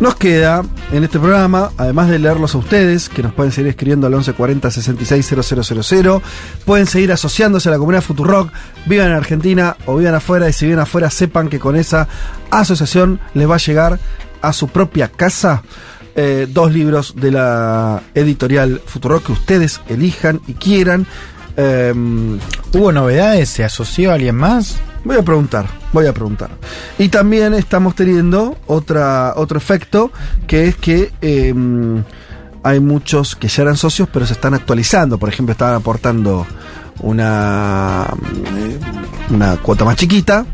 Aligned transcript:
Nos 0.00 0.14
queda 0.14 0.64
en 0.92 1.02
este 1.02 1.18
programa, 1.18 1.72
además 1.76 2.08
de 2.08 2.20
leerlos 2.20 2.54
a 2.54 2.58
ustedes, 2.58 3.08
que 3.08 3.20
nos 3.20 3.34
pueden 3.34 3.50
seguir 3.50 3.70
escribiendo 3.70 4.06
al 4.06 4.12
1140 4.12 4.70
660000, 4.70 6.22
pueden 6.64 6.86
seguir 6.86 7.10
asociándose 7.10 7.68
a 7.68 7.72
la 7.72 7.78
comunidad 7.78 8.02
Futurock, 8.02 8.52
vivan 8.86 9.08
en 9.08 9.14
Argentina 9.14 9.76
o 9.86 9.96
vivan 9.96 10.14
afuera, 10.14 10.48
y 10.48 10.52
si 10.52 10.66
viven 10.66 10.78
afuera, 10.78 11.10
sepan 11.10 11.48
que 11.48 11.58
con 11.58 11.74
esa 11.74 12.06
asociación 12.50 13.18
les 13.34 13.50
va 13.50 13.56
a 13.56 13.58
llegar 13.58 13.98
a 14.40 14.52
su 14.52 14.68
propia 14.68 15.08
casa 15.08 15.64
eh, 16.14 16.46
dos 16.48 16.72
libros 16.72 17.14
de 17.16 17.32
la 17.32 18.02
editorial 18.14 18.80
Futurock 18.84 19.26
que 19.26 19.32
ustedes 19.32 19.80
elijan 19.88 20.40
y 20.46 20.54
quieran. 20.54 21.06
Em, 21.56 22.38
¿Hubo 22.72 22.92
novedades? 22.92 23.48
¿Se 23.48 23.64
asoció 23.64 24.12
a 24.12 24.14
alguien 24.14 24.36
más? 24.36 24.78
Voy 25.04 25.16
a 25.16 25.22
preguntar, 25.22 25.66
voy 25.92 26.06
a 26.06 26.12
preguntar. 26.12 26.50
Y 26.98 27.08
también 27.08 27.54
estamos 27.54 27.94
teniendo 27.94 28.56
otra, 28.66 29.34
otro 29.36 29.58
efecto, 29.58 30.10
que 30.46 30.68
es 30.68 30.76
que 30.76 31.12
em, 31.20 32.02
hay 32.62 32.80
muchos 32.80 33.36
que 33.36 33.48
ya 33.48 33.62
eran 33.62 33.76
socios, 33.76 34.08
pero 34.12 34.26
se 34.26 34.32
están 34.32 34.54
actualizando. 34.54 35.18
Por 35.18 35.28
ejemplo, 35.28 35.52
estaban 35.52 35.74
aportando 35.74 36.46
una, 37.00 38.06
eh, 38.56 38.78
una 39.30 39.56
cuota 39.58 39.84
más 39.84 39.96
chiquita, 39.96 40.44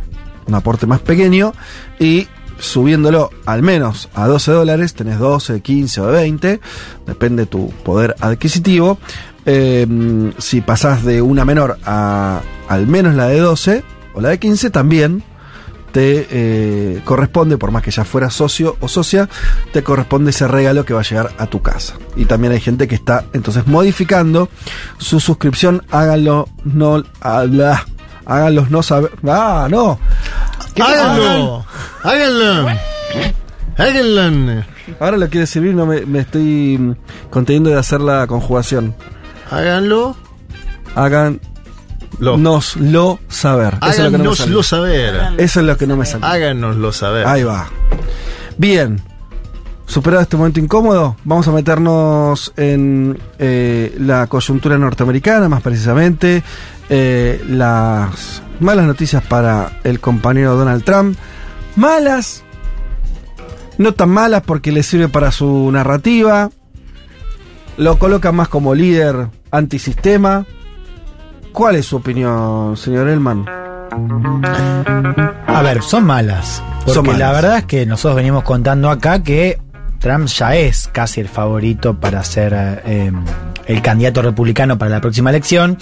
un 0.46 0.54
aporte 0.54 0.86
más 0.86 1.00
pequeño, 1.00 1.52
y 1.98 2.28
subiéndolo 2.58 3.30
al 3.46 3.62
menos 3.62 4.08
a 4.14 4.26
12 4.26 4.52
dólares, 4.52 4.94
tenés 4.94 5.18
12, 5.18 5.60
15 5.60 6.00
o 6.00 6.06
20, 6.06 6.60
depende 7.06 7.46
tu 7.46 7.70
poder 7.82 8.14
adquisitivo. 8.20 8.98
Em, 9.46 10.32
si 10.38 10.60
pasás 10.60 11.04
de 11.04 11.20
una 11.20 11.44
menor 11.44 11.78
a 11.84 12.40
al 12.68 12.86
menos 12.86 13.14
la 13.14 13.26
de 13.26 13.40
12 13.40 13.84
o 14.14 14.20
la 14.20 14.30
de 14.30 14.38
15, 14.38 14.70
también 14.70 15.22
te 15.94 16.26
eh, 16.28 17.02
corresponde, 17.04 17.56
por 17.56 17.70
más 17.70 17.84
que 17.84 17.92
ya 17.92 18.04
fuera 18.04 18.28
socio 18.28 18.76
o 18.80 18.88
socia, 18.88 19.28
te 19.72 19.84
corresponde 19.84 20.30
ese 20.30 20.48
regalo 20.48 20.84
que 20.84 20.92
va 20.92 21.00
a 21.00 21.04
llegar 21.04 21.30
a 21.38 21.46
tu 21.46 21.62
casa. 21.62 21.94
Y 22.16 22.24
también 22.24 22.52
hay 22.52 22.60
gente 22.60 22.88
que 22.88 22.96
está 22.96 23.26
entonces 23.32 23.68
modificando 23.68 24.48
su 24.98 25.20
suscripción. 25.20 25.84
Háganlo, 25.92 26.48
no, 26.64 27.04
habla, 27.20 27.86
háganlos 28.26 28.72
no 28.72 28.82
saber. 28.82 29.12
¡Ah, 29.28 29.68
no! 29.70 30.00
Háganlo. 30.82 31.64
Háganlo. 32.02 32.68
Háganlo. 33.78 34.64
Ahora 34.98 35.16
lo 35.16 35.28
quiere 35.28 35.46
servir, 35.46 35.76
no 35.76 35.86
me, 35.86 36.04
me 36.06 36.18
estoy 36.20 36.96
conteniendo 37.30 37.70
de 37.70 37.78
hacer 37.78 38.00
la 38.00 38.26
conjugación. 38.26 38.96
Háganlo. 39.48 40.16
Hagan 40.96 41.40
Lo. 42.18 42.36
nos 42.36 42.76
lo 42.76 43.18
saber. 43.28 43.78
Eso 43.82 43.90
es 43.90 43.98
lo 43.98 44.10
que 44.10 44.18
no. 44.18 44.30
Háganoslo 44.30 44.62
saber. 44.62 45.14
Eso 45.38 45.60
es 45.60 45.66
lo 45.66 45.76
que 45.76 45.86
no 45.86 45.96
me 45.96 46.06
sale. 46.06 46.24
Háganoslo 46.26 46.92
saber. 46.92 47.26
Ahí 47.26 47.42
va. 47.42 47.68
Bien. 48.56 49.00
Superado 49.86 50.22
este 50.22 50.38
momento 50.38 50.60
incómodo, 50.60 51.14
vamos 51.24 51.46
a 51.46 51.52
meternos 51.52 52.54
en 52.56 53.18
eh, 53.38 53.94
la 53.98 54.26
coyuntura 54.28 54.78
norteamericana, 54.78 55.48
más 55.48 55.60
precisamente. 55.62 56.42
eh, 56.88 57.42
las 57.48 58.42
malas 58.60 58.86
noticias 58.86 59.22
para 59.22 59.80
el 59.84 60.00
compañero 60.00 60.56
Donald 60.56 60.84
Trump. 60.84 61.18
Malas. 61.76 62.42
No 63.76 63.92
tan 63.92 64.08
malas 64.10 64.42
porque 64.42 64.72
le 64.72 64.82
sirve 64.82 65.08
para 65.08 65.30
su 65.32 65.70
narrativa. 65.72 66.50
Lo 67.76 67.98
coloca 67.98 68.32
más 68.32 68.48
como 68.48 68.74
líder 68.74 69.28
antisistema. 69.50 70.46
¿Cuál 71.54 71.76
es 71.76 71.86
su 71.86 71.98
opinión, 71.98 72.76
señor 72.76 73.08
Elman? 73.08 73.46
A 75.46 75.62
ver, 75.62 75.82
son 75.82 76.02
malas. 76.02 76.60
Porque 76.80 76.94
Son 76.94 77.06
malas. 77.06 77.20
la 77.20 77.32
verdad 77.32 77.58
es 77.58 77.64
que 77.66 77.86
nosotros 77.86 78.16
venimos 78.16 78.42
contando 78.42 78.90
acá 78.90 79.22
que 79.22 79.60
Trump 80.00 80.26
ya 80.26 80.56
es 80.56 80.88
casi 80.88 81.20
el 81.20 81.28
favorito 81.28 82.00
para 82.00 82.24
ser 82.24 82.82
eh, 82.84 83.12
el 83.66 83.82
candidato 83.82 84.20
republicano 84.20 84.76
para 84.78 84.90
la 84.90 85.00
próxima 85.00 85.30
elección. 85.30 85.78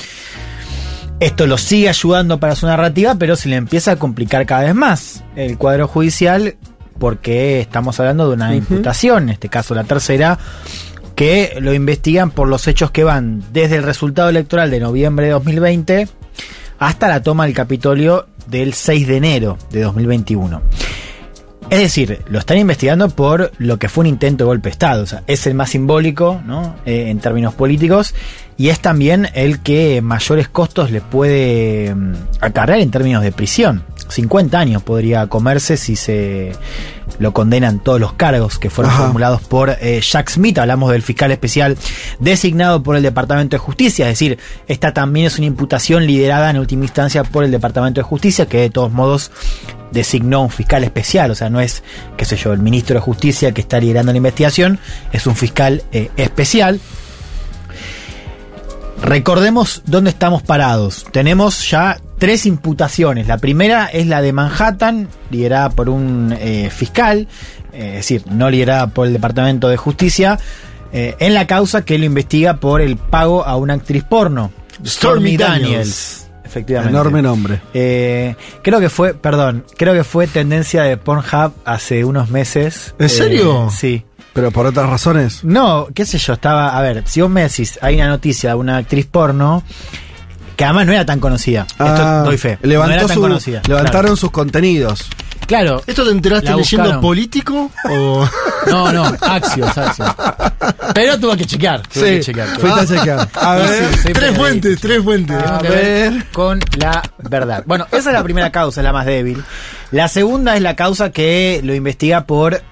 Esto 1.20 1.46
lo 1.46 1.56
sigue 1.56 1.88
ayudando 1.88 2.38
para 2.38 2.54
su 2.54 2.66
narrativa, 2.66 3.14
pero 3.14 3.34
se 3.34 3.48
le 3.48 3.56
empieza 3.56 3.92
a 3.92 3.96
complicar 3.96 4.44
cada 4.44 4.64
vez 4.64 4.74
más 4.74 5.24
el 5.36 5.56
cuadro 5.56 5.88
judicial 5.88 6.54
porque 6.98 7.60
estamos 7.60 7.98
hablando 7.98 8.28
de 8.28 8.34
una 8.34 8.54
imputación, 8.54 9.22
en 9.24 9.28
este 9.30 9.48
caso 9.48 9.74
la 9.74 9.84
tercera, 9.84 10.38
que 11.22 11.56
lo 11.60 11.72
investigan 11.72 12.32
por 12.32 12.48
los 12.48 12.66
hechos 12.66 12.90
que 12.90 13.04
van 13.04 13.44
desde 13.52 13.76
el 13.76 13.84
resultado 13.84 14.28
electoral 14.28 14.72
de 14.72 14.80
noviembre 14.80 15.26
de 15.26 15.32
2020 15.32 16.08
hasta 16.80 17.06
la 17.06 17.22
toma 17.22 17.44
del 17.44 17.54
Capitolio 17.54 18.26
del 18.48 18.74
6 18.74 19.06
de 19.06 19.16
enero 19.18 19.56
de 19.70 19.82
2021. 19.82 20.60
Es 21.72 21.78
decir, 21.78 22.20
lo 22.28 22.38
están 22.38 22.58
investigando 22.58 23.08
por 23.08 23.50
lo 23.56 23.78
que 23.78 23.88
fue 23.88 24.02
un 24.02 24.08
intento 24.08 24.44
de 24.44 24.48
golpe 24.48 24.68
de 24.68 24.72
Estado. 24.72 25.04
O 25.04 25.06
sea, 25.06 25.22
es 25.26 25.46
el 25.46 25.54
más 25.54 25.70
simbólico, 25.70 26.38
¿no? 26.44 26.76
Eh, 26.84 27.08
en 27.08 27.18
términos 27.18 27.54
políticos. 27.54 28.14
Y 28.58 28.68
es 28.68 28.80
también 28.80 29.30
el 29.32 29.60
que 29.60 30.02
mayores 30.02 30.48
costos 30.48 30.90
le 30.90 31.00
puede 31.00 31.94
mm, 31.94 32.12
acarrear 32.42 32.80
en 32.80 32.90
términos 32.90 33.22
de 33.22 33.32
prisión. 33.32 33.84
50 34.08 34.58
años 34.58 34.82
podría 34.82 35.26
comerse 35.28 35.78
si 35.78 35.96
se 35.96 36.52
lo 37.18 37.32
condenan 37.32 37.82
todos 37.82 37.98
los 37.98 38.12
cargos 38.12 38.58
que 38.58 38.68
fueron 38.68 38.92
Ajá. 38.92 39.04
formulados 39.04 39.40
por 39.40 39.70
eh, 39.70 40.02
Jack 40.02 40.28
Smith. 40.28 40.58
Hablamos 40.58 40.92
del 40.92 41.00
fiscal 41.00 41.32
especial 41.32 41.78
designado 42.20 42.82
por 42.82 42.96
el 42.96 43.02
Departamento 43.02 43.56
de 43.56 43.60
Justicia. 43.60 44.10
Es 44.10 44.18
decir, 44.18 44.38
esta 44.68 44.92
también 44.92 45.24
es 45.24 45.38
una 45.38 45.46
imputación 45.46 46.06
liderada 46.06 46.50
en 46.50 46.58
última 46.58 46.84
instancia 46.84 47.24
por 47.24 47.44
el 47.44 47.50
Departamento 47.50 48.00
de 48.00 48.04
Justicia, 48.04 48.44
que 48.44 48.58
de 48.58 48.68
todos 48.68 48.92
modos 48.92 49.30
designó 49.92 50.42
un 50.42 50.50
fiscal 50.50 50.84
especial. 50.84 51.30
O 51.30 51.34
sea, 51.34 51.50
no 51.50 51.60
es, 51.60 51.82
qué 52.16 52.24
sé 52.24 52.36
yo, 52.36 52.52
el 52.52 52.60
ministro 52.60 52.94
de 52.94 53.00
Justicia 53.00 53.52
que 53.52 53.60
está 53.60 53.78
liderando 53.80 54.12
la 54.12 54.18
investigación, 54.18 54.78
es 55.12 55.26
un 55.26 55.36
fiscal 55.36 55.82
eh, 55.92 56.10
especial. 56.16 56.80
Recordemos 59.02 59.82
dónde 59.84 60.10
estamos 60.10 60.42
parados. 60.42 61.04
Tenemos 61.10 61.68
ya 61.68 62.00
tres 62.18 62.46
imputaciones. 62.46 63.26
La 63.26 63.38
primera 63.38 63.86
es 63.86 64.06
la 64.06 64.22
de 64.22 64.32
Manhattan, 64.32 65.08
liderada 65.30 65.70
por 65.70 65.88
un 65.88 66.32
eh, 66.38 66.70
fiscal, 66.70 67.26
eh, 67.72 67.88
es 67.88 67.94
decir, 67.94 68.22
no 68.30 68.48
liderada 68.48 68.86
por 68.86 69.08
el 69.08 69.12
Departamento 69.12 69.68
de 69.68 69.76
Justicia, 69.76 70.38
eh, 70.92 71.16
en 71.18 71.34
la 71.34 71.48
causa 71.48 71.84
que 71.84 71.98
lo 71.98 72.04
investiga 72.04 72.58
por 72.58 72.80
el 72.80 72.96
pago 72.96 73.44
a 73.44 73.56
una 73.56 73.74
actriz 73.74 74.04
porno, 74.04 74.52
Stormy 74.86 74.88
Stormy 74.88 75.36
Daniels. 75.36 75.62
Daniels. 75.68 76.21
Efectivamente. 76.52 76.90
Enorme 76.94 77.22
nombre. 77.22 77.62
Eh, 77.72 78.36
creo 78.62 78.78
que 78.78 78.90
fue, 78.90 79.14
perdón, 79.14 79.64
creo 79.78 79.94
que 79.94 80.04
fue 80.04 80.26
tendencia 80.26 80.82
de 80.82 80.98
Pornhub 80.98 81.52
hace 81.64 82.04
unos 82.04 82.28
meses. 82.28 82.94
¿En 82.98 83.08
serio? 83.08 83.68
Eh, 83.68 83.74
sí. 83.74 84.04
Pero 84.34 84.50
por 84.50 84.66
otras 84.66 84.88
razones. 84.88 85.44
No, 85.44 85.88
qué 85.94 86.04
sé 86.04 86.18
yo, 86.18 86.34
estaba, 86.34 86.76
a 86.76 86.82
ver, 86.82 87.04
si 87.06 87.22
vos 87.22 87.30
me 87.30 87.42
decís, 87.42 87.78
hay 87.80 87.94
una 87.96 88.08
noticia 88.08 88.50
de 88.50 88.56
una 88.56 88.76
actriz 88.76 89.06
porno 89.06 89.62
que 90.56 90.64
además 90.64 90.86
no 90.86 90.92
era 90.92 91.06
tan 91.06 91.20
conocida. 91.20 91.66
Ah, 91.78 91.86
Esto 91.86 92.24
doy 92.30 92.36
fe. 92.38 92.58
Levantó 92.62 92.90
no 92.90 92.94
era 92.98 93.06
tan 93.06 93.14
su- 93.14 93.20
conocida. 93.22 93.62
levantaron 93.66 94.16
sus 94.18 94.30
contenidos. 94.30 95.06
Claro. 95.46 95.82
¿Esto 95.86 96.04
te 96.04 96.10
enteraste 96.10 96.54
leyendo 96.54 97.00
político? 97.00 97.70
O... 97.90 98.28
No, 98.64 98.92
no, 98.92 99.04
Axios, 99.22 99.76
Axios. 99.76 100.08
Pero 100.94 101.18
tuve 101.18 101.36
que 101.38 101.46
chequear. 101.46 101.82
Tuve 101.88 102.18
que 102.18 102.20
chequear. 102.20 102.48
fuiste 102.60 102.80
a 102.80 102.86
chequear. 102.86 103.28
A 103.34 103.54
ver. 103.56 103.96
Sí, 103.96 104.12
tres 104.12 104.36
fuentes, 104.36 104.80
tres 104.80 105.02
fuentes. 105.02 105.36
A 105.36 105.58
ver 105.58 106.12
ver. 106.12 106.26
con 106.32 106.60
la 106.76 107.02
verdad. 107.28 107.64
Bueno, 107.66 107.88
esa 107.90 108.10
es 108.10 108.14
la 108.14 108.22
primera 108.22 108.52
causa, 108.52 108.80
es 108.80 108.84
la 108.84 108.92
más 108.92 109.04
débil. 109.04 109.42
La 109.90 110.06
segunda 110.06 110.54
es 110.54 110.62
la 110.62 110.76
causa 110.76 111.10
que 111.10 111.60
lo 111.64 111.74
investiga 111.74 112.24
por 112.24 112.62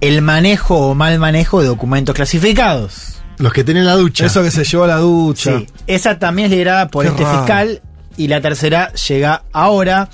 el 0.00 0.22
manejo 0.22 0.76
o 0.78 0.94
mal 0.94 1.18
manejo 1.18 1.60
de 1.60 1.66
documentos 1.66 2.14
clasificados. 2.14 3.20
Los 3.36 3.52
que 3.52 3.64
tienen 3.64 3.84
la 3.86 3.96
ducha. 3.96 4.26
Eso 4.26 4.42
que 4.42 4.50
se 4.50 4.64
llevó 4.64 4.84
a 4.84 4.88
la 4.88 4.96
ducha. 4.96 5.58
Sí, 5.58 5.66
esa 5.86 6.18
también 6.18 6.46
es 6.46 6.52
liderada 6.52 6.88
por 6.88 7.04
Qué 7.04 7.10
este 7.10 7.22
raro. 7.24 7.38
fiscal 7.38 7.82
y 8.16 8.28
la 8.28 8.40
tercera 8.40 8.92
llega 8.94 9.42
ahora. 9.52 10.08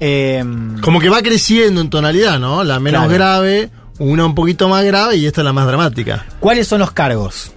Eh, 0.00 0.44
Como 0.80 1.00
que 1.00 1.08
va 1.08 1.22
creciendo 1.22 1.80
en 1.80 1.90
tonalidad, 1.90 2.38
¿no? 2.38 2.64
La 2.64 2.80
menos 2.80 3.02
Claro. 3.02 3.14
grave, 3.14 3.70
una 3.98 4.26
un 4.26 4.34
poquito 4.34 4.68
más 4.68 4.84
grave 4.84 5.16
y 5.16 5.26
esta 5.26 5.40
es 5.40 5.44
la 5.44 5.52
más 5.52 5.66
dramática. 5.66 6.26
¿Cuáles 6.40 6.66
son 6.68 6.80
los 6.80 6.90
cargos? 6.92 7.52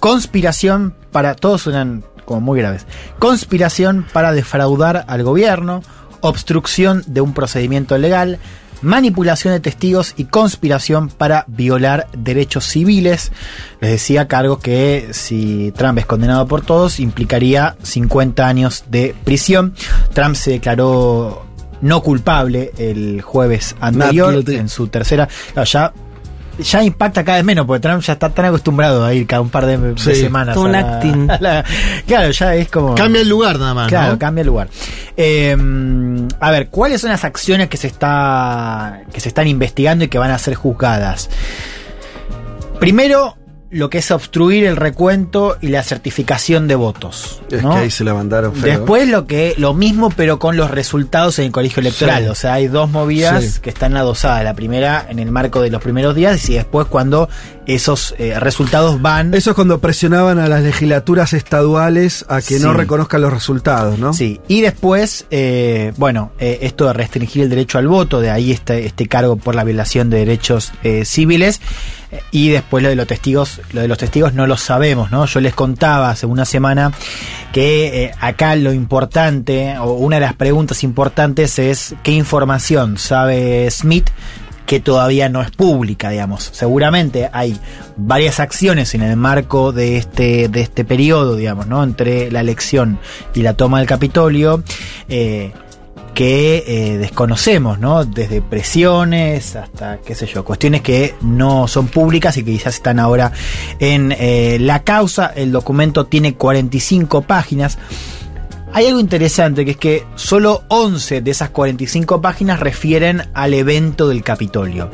Conspiración 0.00 0.94
para. 1.12 1.34
Todos 1.34 1.62
suenan 1.62 2.04
como 2.24 2.40
muy 2.40 2.58
graves. 2.60 2.86
Conspiración 3.18 4.06
para 4.12 4.32
defraudar 4.32 5.04
al 5.08 5.22
gobierno, 5.22 5.82
obstrucción 6.20 7.02
de 7.06 7.20
un 7.20 7.32
procedimiento 7.34 7.96
legal, 7.98 8.38
manipulación 8.82 9.54
de 9.54 9.60
testigos 9.60 10.14
y 10.16 10.24
conspiración 10.24 11.08
para 11.08 11.44
violar 11.48 12.06
derechos 12.16 12.64
civiles. 12.66 13.32
Les 13.80 13.90
decía 13.92 14.28
cargo 14.28 14.58
que 14.58 15.08
si 15.12 15.72
Trump 15.76 15.98
es 15.98 16.06
condenado 16.06 16.46
por 16.46 16.62
todos 16.62 17.00
implicaría 17.00 17.76
50 17.82 18.46
años 18.46 18.84
de 18.90 19.14
prisión. 19.24 19.74
Trump 20.12 20.34
se 20.34 20.50
declaró 20.52 21.46
no 21.84 22.02
culpable 22.02 22.72
el 22.78 23.20
jueves 23.22 23.76
anterior 23.80 24.42
en 24.50 24.68
su 24.68 24.88
tercera. 24.88 25.28
claro, 25.52 25.66
ya, 25.70 25.92
ya 26.58 26.82
impacta 26.84 27.24
cada 27.24 27.38
vez 27.38 27.44
menos, 27.44 27.66
porque 27.66 27.80
Trump 27.80 28.00
ya 28.02 28.12
está 28.14 28.30
tan 28.30 28.44
acostumbrado 28.46 29.04
a 29.04 29.12
ir 29.12 29.26
cada 29.26 29.42
un 29.42 29.50
par 29.50 29.66
de, 29.66 29.76
de 29.76 29.98
Sí, 29.98 30.14
semanas. 30.14 30.54
todo 30.54 30.64
un 30.64 30.74
a 30.74 30.80
la- 30.80 30.94
acting. 30.96 31.30
a 31.30 31.38
la- 31.40 31.64
claro, 32.06 32.30
ya 32.30 32.54
es 32.54 32.68
como. 32.70 32.94
Cambia 32.94 33.22
el 33.22 33.28
lugar 33.28 33.58
nada 33.58 33.74
más. 33.74 33.88
Claro, 33.88 34.12
¿no? 34.12 34.18
cambia 34.18 34.42
el 34.42 34.46
lugar. 34.46 34.68
Eh, 35.16 35.56
a 36.40 36.50
ver, 36.50 36.68
¿cuáles 36.68 37.00
son 37.00 37.10
las 37.10 37.24
acciones 37.24 37.68
que 37.68 37.76
se 37.76 37.86
está 37.88 39.02
que 39.12 39.20
se 39.20 39.28
están 39.28 39.46
investigando 39.48 40.04
y 40.04 40.08
que 40.08 40.18
van 40.18 40.30
a 40.30 40.38
ser 40.38 40.54
juzgadas? 40.54 41.28
Primero, 42.80 43.36
lo 43.70 43.90
que 43.90 43.98
es 43.98 44.10
obstruir 44.12 44.64
el 44.66 44.76
recuento 44.76 45.56
y 45.60 45.68
la 45.68 45.82
certificación 45.82 46.68
de 46.68 46.76
votos. 46.76 47.42
Es 47.50 47.62
¿no? 47.62 47.70
que 47.70 47.78
ahí 47.78 47.90
se 47.90 48.04
la 48.04 48.14
mandaron 48.14 48.54
feo. 48.54 48.70
Después 48.78 49.08
lo 49.08 49.26
que 49.26 49.54
lo 49.58 49.74
mismo 49.74 50.10
pero 50.14 50.38
con 50.38 50.56
los 50.56 50.70
resultados 50.70 51.38
en 51.40 51.46
el 51.46 51.52
colegio 51.52 51.80
electoral, 51.80 52.24
Sí. 52.24 52.28
o 52.28 52.34
sea, 52.36 52.52
hay 52.54 52.68
dos 52.68 52.88
movidas 52.90 53.44
Sí. 53.44 53.60
que 53.60 53.70
están 53.70 53.96
adosadas, 53.96 54.44
la 54.44 54.54
primera 54.54 55.04
en 55.08 55.18
el 55.18 55.30
marco 55.32 55.60
de 55.60 55.70
los 55.70 55.82
primeros 55.82 56.14
días 56.14 56.48
y 56.48 56.54
después 56.54 56.86
cuando 56.86 57.28
esos 57.66 58.14
eh, 58.18 58.38
resultados 58.38 59.00
van 59.02 59.34
Eso 59.34 59.50
es 59.50 59.54
cuando 59.56 59.80
presionaban 59.80 60.38
a 60.38 60.48
las 60.48 60.62
legislaturas 60.62 61.32
estaduales 61.32 62.24
a 62.28 62.42
que 62.42 62.58
no 62.60 62.74
reconozcan 62.74 63.22
los 63.22 63.32
resultados, 63.32 63.98
¿no? 63.98 64.12
Sí, 64.12 64.40
y 64.46 64.60
después, 64.60 65.26
eh, 65.30 65.92
bueno, 65.96 66.30
eh, 66.38 66.58
esto 66.62 66.86
de 66.86 66.92
restringir 66.92 67.42
el 67.42 67.50
derecho 67.50 67.78
al 67.78 67.88
voto, 67.88 68.20
de 68.20 68.30
ahí 68.30 68.52
este, 68.52 68.86
este 68.86 69.08
cargo 69.08 69.36
por 69.36 69.54
la 69.54 69.64
violación 69.64 70.10
de 70.10 70.18
derechos 70.18 70.72
civiles, 71.04 71.60
y 72.30 72.50
después 72.50 72.82
lo 72.82 72.88
de 72.88 72.96
los 72.96 73.06
testigos, 73.06 73.60
lo 73.72 73.80
de 73.80 73.88
los 73.88 73.98
testigos 73.98 74.34
no 74.34 74.46
lo 74.46 74.56
sabemos, 74.56 75.10
¿no? 75.10 75.26
Yo 75.26 75.40
les 75.40 75.54
contaba 75.54 76.10
hace 76.10 76.26
una 76.26 76.44
semana 76.44 76.92
que 77.52 78.04
eh, 78.04 78.12
acá 78.20 78.56
lo 78.56 78.72
importante, 78.72 79.78
o 79.78 79.92
una 79.92 80.16
de 80.16 80.22
las 80.22 80.34
preguntas 80.34 80.84
importantes 80.84 81.58
es 81.58 81.94
qué 82.02 82.12
información 82.12 82.98
sabe 82.98 83.70
Smith 83.70 84.10
que 84.66 84.80
todavía 84.80 85.28
no 85.28 85.42
es 85.42 85.50
pública, 85.50 86.10
digamos. 86.10 86.48
Seguramente 86.52 87.28
hay 87.32 87.58
varias 87.96 88.40
acciones 88.40 88.94
en 88.94 89.02
el 89.02 89.16
marco 89.16 89.72
de 89.72 89.98
este, 89.98 90.48
de 90.48 90.60
este 90.62 90.84
periodo, 90.84 91.36
digamos, 91.36 91.66
¿no? 91.66 91.82
Entre 91.84 92.30
la 92.30 92.40
elección 92.40 92.98
y 93.34 93.42
la 93.42 93.54
toma 93.54 93.78
del 93.78 93.86
Capitolio, 93.86 94.62
eh, 95.08 95.52
que 96.14 96.64
eh, 96.66 96.98
desconocemos, 96.98 97.78
¿no? 97.78 98.04
Desde 98.04 98.40
presiones 98.40 99.56
hasta, 99.56 99.98
qué 99.98 100.14
sé 100.14 100.26
yo, 100.26 100.44
cuestiones 100.44 100.80
que 100.80 101.14
no 101.20 101.68
son 101.68 101.88
públicas 101.88 102.36
y 102.36 102.44
que 102.44 102.52
quizás 102.52 102.76
están 102.76 102.98
ahora 102.98 103.32
en 103.80 104.12
eh, 104.12 104.58
la 104.60 104.82
causa. 104.82 105.32
El 105.34 105.52
documento 105.52 106.06
tiene 106.06 106.34
45 106.34 107.22
páginas. 107.22 107.78
Hay 108.72 108.86
algo 108.86 109.00
interesante 109.00 109.64
que 109.64 109.72
es 109.72 109.76
que 109.76 110.06
solo 110.14 110.62
11 110.68 111.20
de 111.20 111.30
esas 111.30 111.50
45 111.50 112.20
páginas 112.20 112.60
refieren 112.60 113.22
al 113.34 113.52
evento 113.52 114.08
del 114.08 114.22
Capitolio. 114.22 114.90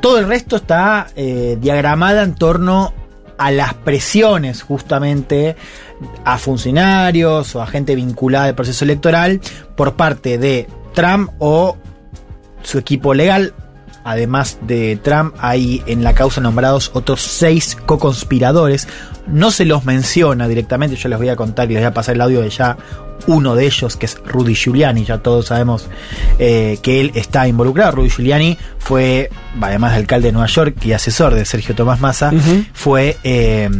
Todo 0.00 0.18
el 0.18 0.26
resto 0.26 0.56
está 0.56 1.08
eh, 1.16 1.56
diagramada 1.60 2.22
en 2.22 2.34
torno 2.34 2.92
a 3.38 3.50
las 3.50 3.74
presiones 3.74 4.62
justamente 4.62 5.56
a 6.24 6.38
funcionarios 6.38 7.54
o 7.54 7.62
a 7.62 7.66
gente 7.66 7.94
vinculada 7.94 8.46
al 8.46 8.54
proceso 8.54 8.84
electoral 8.84 9.40
por 9.76 9.94
parte 9.94 10.38
de 10.38 10.68
Trump 10.94 11.30
o 11.38 11.76
su 12.62 12.78
equipo 12.78 13.14
legal. 13.14 13.54
Además 14.04 14.58
de 14.62 14.96
Trump, 14.96 15.34
hay 15.38 15.82
en 15.86 16.02
la 16.02 16.14
causa 16.14 16.40
nombrados 16.40 16.90
otros 16.94 17.20
seis 17.20 17.76
co-conspiradores. 17.86 18.88
No 19.26 19.50
se 19.50 19.64
los 19.64 19.84
menciona 19.84 20.48
directamente, 20.48 20.96
yo 20.96 21.08
les 21.08 21.18
voy 21.18 21.28
a 21.28 21.36
contar 21.36 21.70
y 21.70 21.74
les 21.74 21.82
voy 21.82 21.88
a 21.88 21.94
pasar 21.94 22.14
el 22.16 22.20
audio 22.20 22.40
de 22.40 22.50
ya 22.50 22.76
uno 23.26 23.54
de 23.54 23.66
ellos, 23.66 23.96
que 23.96 24.06
es 24.06 24.18
Rudy 24.24 24.54
Giuliani. 24.54 25.04
Ya 25.04 25.18
todos 25.18 25.46
sabemos 25.46 25.86
eh, 26.38 26.78
que 26.82 27.00
él 27.00 27.12
está 27.14 27.46
involucrado. 27.46 27.92
Rudy 27.92 28.10
Giuliani 28.10 28.58
fue, 28.78 29.30
además 29.60 29.92
de 29.92 29.98
alcalde 29.98 30.28
de 30.28 30.32
Nueva 30.32 30.48
York 30.48 30.76
y 30.84 30.92
asesor 30.92 31.34
de 31.34 31.44
Sergio 31.44 31.74
Tomás 31.74 32.00
Massa, 32.00 32.32
fue, 32.72 33.16
eh, 33.22 33.70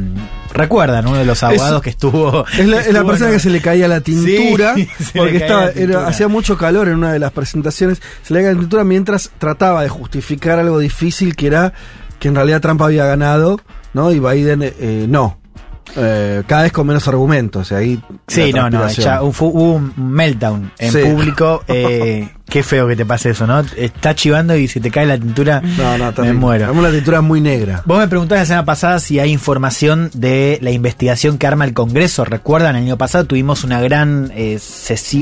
recuerdan, 0.52 1.06
uno 1.06 1.18
de 1.18 1.24
los 1.24 1.42
abogados 1.42 1.82
que 1.82 1.90
estuvo. 1.90 2.44
Es 2.48 2.58
la, 2.66 2.78
es 2.80 2.86
la 2.86 2.98
estuvo 3.00 3.06
persona 3.06 3.30
en- 3.30 3.36
que 3.36 3.40
se 3.40 3.50
le 3.50 3.60
caía 3.60 3.88
la 3.88 4.00
tintura, 4.00 4.74
Sí, 4.76 4.88
porque 5.14 5.36
estaba, 5.38 5.66
la 5.66 5.72
tintura. 5.72 6.00
era- 6.00 6.08
hacía 6.08 6.28
mucho 6.28 6.56
calor 6.56 6.88
en 6.88 6.94
una 6.96 7.12
de 7.12 7.18
las 7.18 7.32
presentaciones, 7.32 8.00
se 8.22 8.34
le 8.34 8.40
caía 8.40 8.52
la 8.54 8.60
tintura 8.60 8.84
mientras 8.84 9.30
trataba 9.38 9.82
de 9.82 9.88
justificar 9.88 10.58
algo 10.58 10.78
difícil 10.78 11.34
que 11.36 11.46
era 11.48 11.72
que 12.18 12.28
en 12.28 12.34
realidad 12.36 12.60
Trump 12.60 12.80
había 12.82 13.04
ganado, 13.04 13.60
¿no? 13.94 14.12
Y 14.12 14.20
Biden 14.20 14.62
eh, 14.62 14.74
eh, 14.78 15.06
no. 15.08 15.38
Eh, 15.96 16.42
cada 16.46 16.62
vez 16.62 16.72
con 16.72 16.86
menos 16.86 17.06
argumentos, 17.08 17.70
ahí 17.72 18.00
Sí, 18.28 18.52
no, 18.52 18.70
no, 18.70 18.88
ya 18.88 19.22
hubo 19.22 19.48
hubo 19.48 19.72
un 19.74 19.92
meltdown 19.96 20.70
en 20.78 20.92
Sí. 20.92 20.98
público. 21.00 21.64
eh, 21.68 22.28
qué 22.52 22.62
feo 22.62 22.86
que 22.86 22.96
te 22.96 23.06
pase 23.06 23.30
eso, 23.30 23.46
¿no? 23.46 23.60
Está 23.78 24.14
chivando 24.14 24.54
y 24.54 24.68
si 24.68 24.78
te 24.78 24.90
cae 24.90 25.06
la 25.06 25.16
tintura, 25.16 25.62
No, 25.62 25.96
no, 25.96 26.12
me 26.18 26.34
muero. 26.34 26.66
Tenemos 26.66 26.84
una 26.84 26.94
tintura 26.94 27.22
muy 27.22 27.40
negra. 27.40 27.82
Vos 27.86 27.98
me 27.98 28.08
preguntaste 28.08 28.40
la 28.42 28.46
semana 28.46 28.64
pasada 28.66 29.00
si 29.00 29.18
hay 29.18 29.32
información 29.32 30.10
de 30.12 30.58
la 30.60 30.70
investigación 30.70 31.38
que 31.38 31.46
arma 31.46 31.64
el 31.64 31.72
Congreso. 31.72 32.26
Recuerdan, 32.26 32.76
el 32.76 32.82
año 32.84 32.98
pasado 32.98 33.24
tuvimos 33.24 33.64
una 33.64 33.80
gran, 33.80 34.30
eh, 34.36 34.58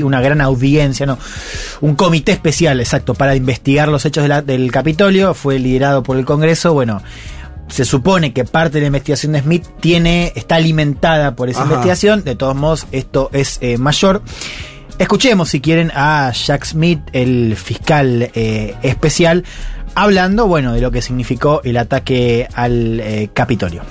una 0.03 0.19
gran 0.19 0.41
audiencia, 0.41 1.05
no, 1.05 1.17
un 1.79 1.95
comité 1.95 2.33
especial, 2.33 2.81
exacto, 2.81 3.13
para 3.13 3.33
investigar 3.33 3.87
los 3.87 4.05
hechos 4.05 4.23
de 4.23 4.27
la- 4.27 4.41
del 4.41 4.69
Capitolio. 4.69 5.33
Fue 5.33 5.57
liderado 5.57 6.03
por 6.03 6.17
el 6.17 6.25
Congreso. 6.25 6.73
Bueno, 6.73 7.01
se 7.69 7.85
supone 7.85 8.33
que 8.33 8.43
parte 8.43 8.73
de 8.73 8.81
la 8.81 8.87
investigación 8.87 9.31
de 9.31 9.39
Smith 9.39 9.65
tiene, 9.79 10.33
está 10.35 10.55
alimentada 10.57 11.33
por 11.37 11.47
esa 11.49 11.61
Ajá. 11.61 11.69
investigación. 11.69 12.25
De 12.25 12.35
todos 12.35 12.57
modos, 12.57 12.87
esto 12.91 13.29
es 13.31 13.57
eh, 13.61 13.77
mayor. 13.77 14.21
Escuchemos, 15.01 15.49
si 15.49 15.61
quieren, 15.61 15.91
a 15.95 16.31
Jack 16.31 16.63
Smith, 16.63 16.99
el 17.11 17.55
fiscal 17.55 18.29
eh, 18.35 18.75
especial, 18.83 19.43
hablando, 19.95 20.45
bueno, 20.45 20.73
de 20.73 20.81
lo 20.81 20.91
que 20.91 21.01
significó 21.01 21.59
el 21.63 21.77
ataque 21.77 22.47
al 22.53 22.99
eh, 22.99 23.31
Capitolio. 23.33 23.81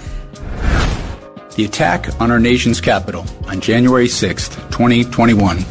The 1.57 1.65
attack 1.65 2.15
on 2.21 2.31
our 2.31 2.39
nation's 2.39 2.81
capital 2.81 3.25
on 3.49 3.61
January 3.61 4.07
6th, 4.07 4.55
2021, 4.71 5.65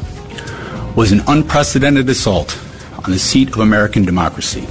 was 0.97 1.13
an 1.13 1.21
unprecedented 1.25 2.09
assault 2.09 2.59
on 3.05 3.09
the 3.13 3.17
seat 3.17 3.47
of 3.53 3.61
American 3.61 4.03
democracy. 4.03 4.67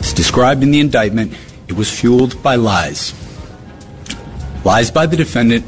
As 0.00 0.12
described 0.12 0.62
in 0.62 0.70
the 0.70 0.80
indictment, 0.80 1.32
it 1.66 1.78
was 1.78 1.88
fueled 1.90 2.42
by 2.42 2.56
lies. 2.56 3.14
Lies 4.66 4.90
by 4.90 5.06
the 5.06 5.16
defendant 5.16 5.64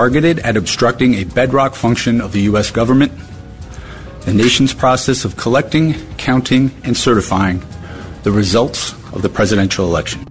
targeted 0.00 0.38
at 0.38 0.56
obstructing 0.56 1.12
a 1.12 1.24
bedrock 1.24 1.74
function 1.74 2.22
of 2.22 2.32
the 2.32 2.40
U.S. 2.52 2.70
government, 2.70 3.12
the 4.22 4.32
nation's 4.32 4.72
process 4.72 5.26
of 5.26 5.36
collecting, 5.36 5.92
counting, 6.16 6.70
and 6.84 6.96
certifying 6.96 7.62
the 8.22 8.32
results 8.32 8.94
of 9.12 9.20
the 9.20 9.28
presidential 9.28 9.84
election. 9.84 10.29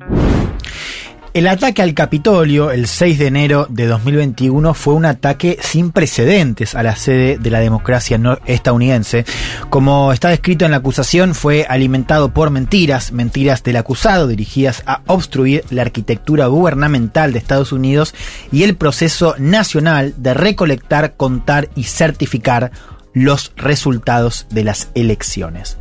El 1.31 1.47
ataque 1.47 1.83
al 1.83 1.93
Capitolio 1.93 2.71
el 2.71 2.87
6 2.87 3.19
de 3.19 3.27
enero 3.27 3.67
de 3.69 3.85
2021 3.85 4.73
fue 4.73 4.95
un 4.95 5.05
ataque 5.05 5.59
sin 5.61 5.91
precedentes 5.91 6.73
a 6.73 6.81
la 6.81 6.95
sede 6.95 7.37
de 7.37 7.51
la 7.51 7.59
democracia 7.59 8.19
estadounidense. 8.47 9.25
Como 9.69 10.11
está 10.11 10.29
descrito 10.29 10.65
en 10.65 10.71
la 10.71 10.77
acusación, 10.77 11.35
fue 11.35 11.67
alimentado 11.69 12.33
por 12.33 12.49
mentiras, 12.49 13.11
mentiras 13.11 13.61
del 13.61 13.77
acusado 13.77 14.27
dirigidas 14.27 14.81
a 14.87 15.03
obstruir 15.05 15.63
la 15.69 15.83
arquitectura 15.83 16.47
gubernamental 16.47 17.31
de 17.31 17.37
Estados 17.37 17.71
Unidos 17.71 18.15
y 18.51 18.63
el 18.63 18.75
proceso 18.75 19.35
nacional 19.37 20.15
de 20.17 20.33
recolectar, 20.33 21.15
contar 21.15 21.69
y 21.75 21.83
certificar 21.83 22.71
los 23.13 23.51
resultados 23.55 24.47
de 24.49 24.63
las 24.63 24.89
elecciones. 24.95 25.77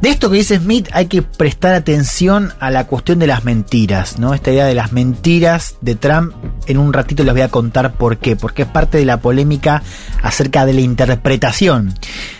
De 0.00 0.10
esto 0.10 0.30
que 0.30 0.36
dice 0.36 0.58
Smith 0.58 0.88
hay 0.92 1.06
que 1.06 1.22
prestar 1.22 1.74
atención 1.74 2.52
a 2.60 2.70
la 2.70 2.86
cuestión 2.86 3.18
de 3.18 3.26
las 3.26 3.44
mentiras, 3.44 4.20
¿no? 4.20 4.32
Esta 4.32 4.52
idea 4.52 4.64
de 4.64 4.74
las 4.74 4.92
mentiras 4.92 5.74
de 5.80 5.96
Trump, 5.96 6.34
en 6.68 6.78
un 6.78 6.92
ratito 6.92 7.24
les 7.24 7.34
voy 7.34 7.42
a 7.42 7.48
contar 7.48 7.94
por 7.94 8.18
qué, 8.18 8.36
porque 8.36 8.62
es 8.62 8.68
parte 8.68 8.98
de 8.98 9.04
la 9.04 9.20
polémica 9.20 9.82
acerca 10.22 10.66
de 10.66 10.74
la 10.74 10.82
interpretación 10.82 11.94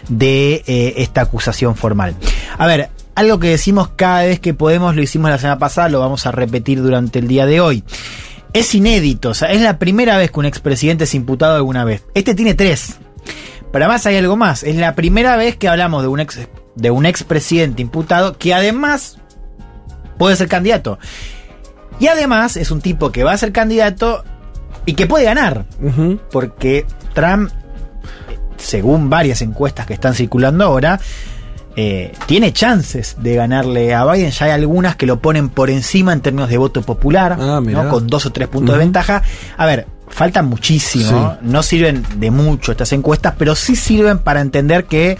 de 0.08 0.62
eh, 0.68 0.94
esta 0.98 1.22
acusación 1.22 1.74
formal. 1.74 2.14
A 2.56 2.66
ver, 2.68 2.90
algo 3.16 3.40
que 3.40 3.48
decimos 3.48 3.88
cada 3.96 4.22
vez 4.22 4.38
que 4.38 4.54
podemos, 4.54 4.94
lo 4.94 5.02
hicimos 5.02 5.28
la 5.28 5.38
semana 5.38 5.58
pasada, 5.58 5.88
lo 5.88 5.98
vamos 5.98 6.26
a 6.26 6.30
repetir 6.30 6.80
durante 6.80 7.18
el 7.18 7.26
día 7.26 7.44
de 7.44 7.60
hoy. 7.60 7.82
Es 8.52 8.72
inédito, 8.76 9.30
o 9.30 9.34
sea, 9.34 9.50
es 9.50 9.60
la 9.60 9.80
primera 9.80 10.16
vez 10.16 10.30
que 10.30 10.38
un 10.38 10.46
expresidente 10.46 11.04
es 11.04 11.14
imputado 11.14 11.56
alguna 11.56 11.82
vez. 11.84 12.04
Este 12.14 12.36
tiene 12.36 12.54
tres. 12.54 12.98
Pero 13.72 13.84
además 13.84 14.06
hay 14.06 14.16
algo 14.16 14.36
más. 14.36 14.62
Es 14.62 14.76
la 14.76 14.94
primera 14.94 15.36
vez 15.36 15.56
que 15.56 15.68
hablamos 15.68 16.02
de 16.02 16.08
un 16.08 16.20
ex 16.20 16.38
de 16.78 16.90
un 16.90 17.04
expresidente 17.06 17.82
imputado 17.82 18.38
que 18.38 18.54
además 18.54 19.18
puede 20.16 20.36
ser 20.36 20.48
candidato. 20.48 20.98
Y 22.00 22.06
además 22.06 22.56
es 22.56 22.70
un 22.70 22.80
tipo 22.80 23.10
que 23.12 23.24
va 23.24 23.32
a 23.32 23.36
ser 23.38 23.52
candidato 23.52 24.24
y 24.86 24.94
que 24.94 25.06
puede 25.06 25.24
ganar. 25.24 25.66
Porque 26.30 26.86
Trump, 27.14 27.50
según 28.56 29.10
varias 29.10 29.42
encuestas 29.42 29.86
que 29.86 29.94
están 29.94 30.14
circulando 30.14 30.64
ahora, 30.64 31.00
eh, 31.76 32.12
tiene 32.26 32.52
chances 32.52 33.16
de 33.20 33.34
ganarle 33.36 33.94
a 33.94 34.04
Biden. 34.04 34.30
Ya 34.30 34.46
hay 34.46 34.52
algunas 34.52 34.96
que 34.96 35.06
lo 35.06 35.20
ponen 35.20 35.48
por 35.48 35.70
encima 35.70 36.12
en 36.12 36.20
términos 36.20 36.48
de 36.48 36.56
voto 36.58 36.82
popular, 36.82 37.36
Ah. 37.40 37.60
¿no? 37.64 37.88
con 37.88 38.06
dos 38.06 38.26
o 38.26 38.32
tres 38.32 38.48
puntos 38.48 38.74
de 38.74 38.78
ventaja. 38.80 39.22
A 39.56 39.66
ver, 39.66 39.86
faltan 40.08 40.46
muchísimo. 40.46 41.36
No 41.42 41.62
sirven 41.62 42.04
de 42.16 42.30
mucho 42.30 42.72
estas 42.72 42.92
encuestas, 42.92 43.34
pero 43.38 43.54
sí 43.54 43.76
sirven 43.76 44.18
para 44.18 44.40
entender 44.40 44.86
que 44.86 45.18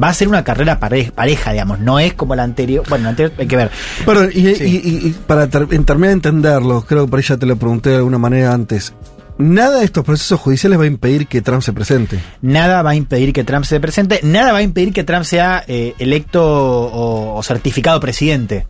va 0.00 0.08
a 0.08 0.14
ser 0.14 0.28
una 0.28 0.44
carrera 0.44 0.78
pare- 0.78 1.12
pareja, 1.14 1.52
digamos. 1.52 1.78
No 1.80 1.98
es 1.98 2.14
como 2.14 2.34
la 2.34 2.42
anterior. 2.44 2.84
Bueno, 2.88 3.04
la 3.04 3.10
anterior 3.10 3.32
hay 3.38 3.46
que 3.46 3.56
ver. 3.56 3.70
Perdón, 4.06 4.30
y, 4.34 4.54
Sí. 4.54 4.64
y- 4.64 4.88
y- 4.88 5.06
y 5.08 5.16
para 5.26 5.48
ter- 5.48 5.66
terminar 5.66 6.08
de 6.08 6.12
entenderlo, 6.12 6.82
creo 6.86 7.04
que 7.06 7.10
por 7.10 7.18
ahí 7.18 7.24
ya 7.26 7.36
te 7.36 7.46
lo 7.46 7.56
pregunté 7.56 7.90
de 7.90 7.96
alguna 7.96 8.18
manera 8.18 8.52
antes. 8.52 8.94
Nada 9.38 9.78
de 9.78 9.84
estos 9.86 10.04
procesos 10.04 10.38
judiciales 10.38 10.78
va 10.78 10.84
a 10.84 10.86
impedir 10.86 11.26
que 11.26 11.40
Trump 11.40 11.62
se 11.62 11.72
presente. 11.72 12.18
Nada 12.42 12.82
va 12.82 12.90
a 12.90 12.94
impedir 12.94 13.32
que 13.32 13.44
Trump 13.44 13.64
se 13.64 13.80
presente, 13.80 14.20
nada 14.22 14.52
va 14.52 14.58
a 14.58 14.62
impedir 14.62 14.92
que 14.92 15.04
Trump 15.04 15.24
sea 15.24 15.64
eh, 15.66 15.94
electo 15.98 16.42
o, 16.44 17.36
o 17.38 17.42
certificado 17.42 17.98
presidente, 17.98 18.66